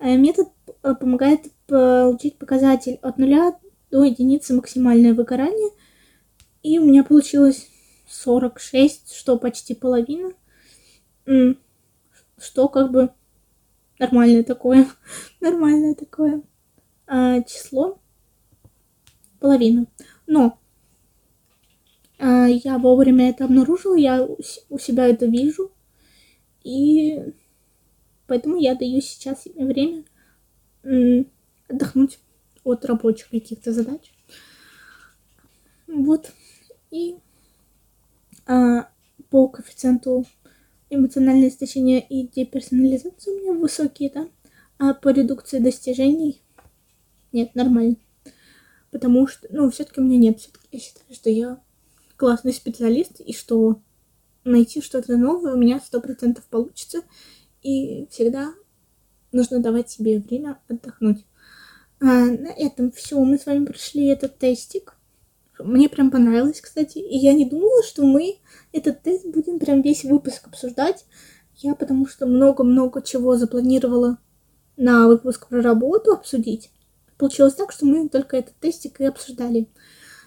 [0.00, 0.48] Э, метод
[0.82, 3.56] э, помогает получить показатель от нуля
[3.90, 5.70] до единицы максимальное выгорание.
[6.62, 7.68] И у меня получилось
[8.08, 10.32] 46, что почти половина.
[12.38, 13.12] Что как бы
[13.98, 14.88] нормальное такое.
[15.40, 16.42] нормальное такое
[17.06, 18.00] а, число.
[19.40, 19.86] Половина.
[20.26, 20.58] Но
[22.18, 24.26] а, я вовремя это обнаружила, я
[24.68, 25.72] у себя это вижу.
[26.62, 27.20] И
[28.26, 30.04] поэтому я даю сейчас себе время
[31.68, 32.18] отдохнуть
[32.62, 34.12] от рабочих каких-то задач.
[35.86, 36.32] Вот.
[36.90, 37.16] И
[38.46, 38.88] а,
[39.30, 40.24] по коэффициенту
[40.90, 44.28] эмоциональное истощение и деперсонализация у меня высокие, да?
[44.78, 46.44] А по редукции достижений
[47.34, 47.96] нет, нормально.
[48.92, 50.38] Потому что, ну, все-таки у меня нет.
[50.38, 51.60] Все-таки я считаю, что я
[52.16, 53.82] классный специалист, и что
[54.44, 57.02] найти что-то новое у меня сто процентов получится.
[57.60, 58.54] И всегда
[59.32, 61.26] нужно давать себе время отдохнуть.
[62.00, 63.18] А, на этом все.
[63.18, 64.93] Мы с вами прошли этот тестик.
[65.58, 66.98] Мне прям понравилось, кстати.
[66.98, 68.38] И я не думала, что мы
[68.72, 71.06] этот тест будем прям весь выпуск обсуждать.
[71.56, 74.18] Я потому что много-много чего запланировала
[74.76, 76.70] на выпуск про работу обсудить.
[77.16, 79.68] Получилось так, что мы только этот тестик и обсуждали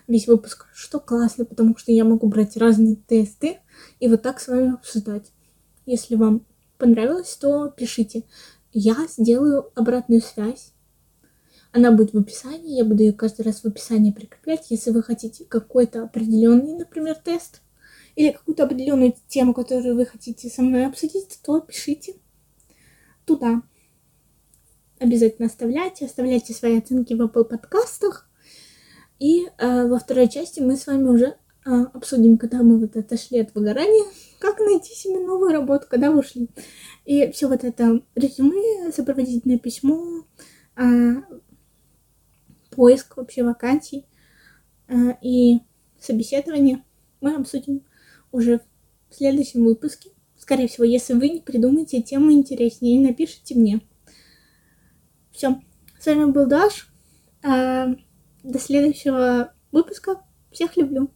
[0.07, 3.59] весь выпуск, что классно, потому что я могу брать разные тесты
[3.99, 5.33] и вот так с вами обсуждать.
[5.85, 6.45] Если вам
[6.77, 8.23] понравилось, то пишите.
[8.71, 10.71] Я сделаю обратную связь
[11.71, 14.69] она будет в описании, я буду ее каждый раз в описании прикреплять.
[14.69, 17.61] Если вы хотите какой-то определенный, например, тест,
[18.15, 22.15] или какую-то определенную тему, которую вы хотите со мной обсудить, то пишите
[23.25, 23.61] туда.
[24.99, 28.27] Обязательно оставляйте, оставляйте свои оценки в Apple подкастах.
[29.19, 33.39] И э, во второй части мы с вами уже э, обсудим, когда мы вот отошли
[33.39, 34.05] от выгорания,
[34.39, 36.49] как найти себе новую работу, когда ушли.
[37.05, 40.25] И все вот это резюме, сопроводительное письмо,
[40.75, 41.21] э,
[42.77, 44.05] поиск вообще вакансий
[44.87, 45.61] э, и
[45.99, 46.83] собеседование
[47.21, 47.83] мы обсудим
[48.31, 48.61] уже
[49.09, 50.11] в следующем выпуске.
[50.37, 53.81] Скорее всего, если вы не придумаете тему интереснее, напишите мне.
[55.31, 55.59] Все.
[55.99, 56.87] С вами был Даш.
[57.43, 57.95] Э,
[58.43, 60.21] до следующего выпуска.
[60.51, 61.09] Всех люблю.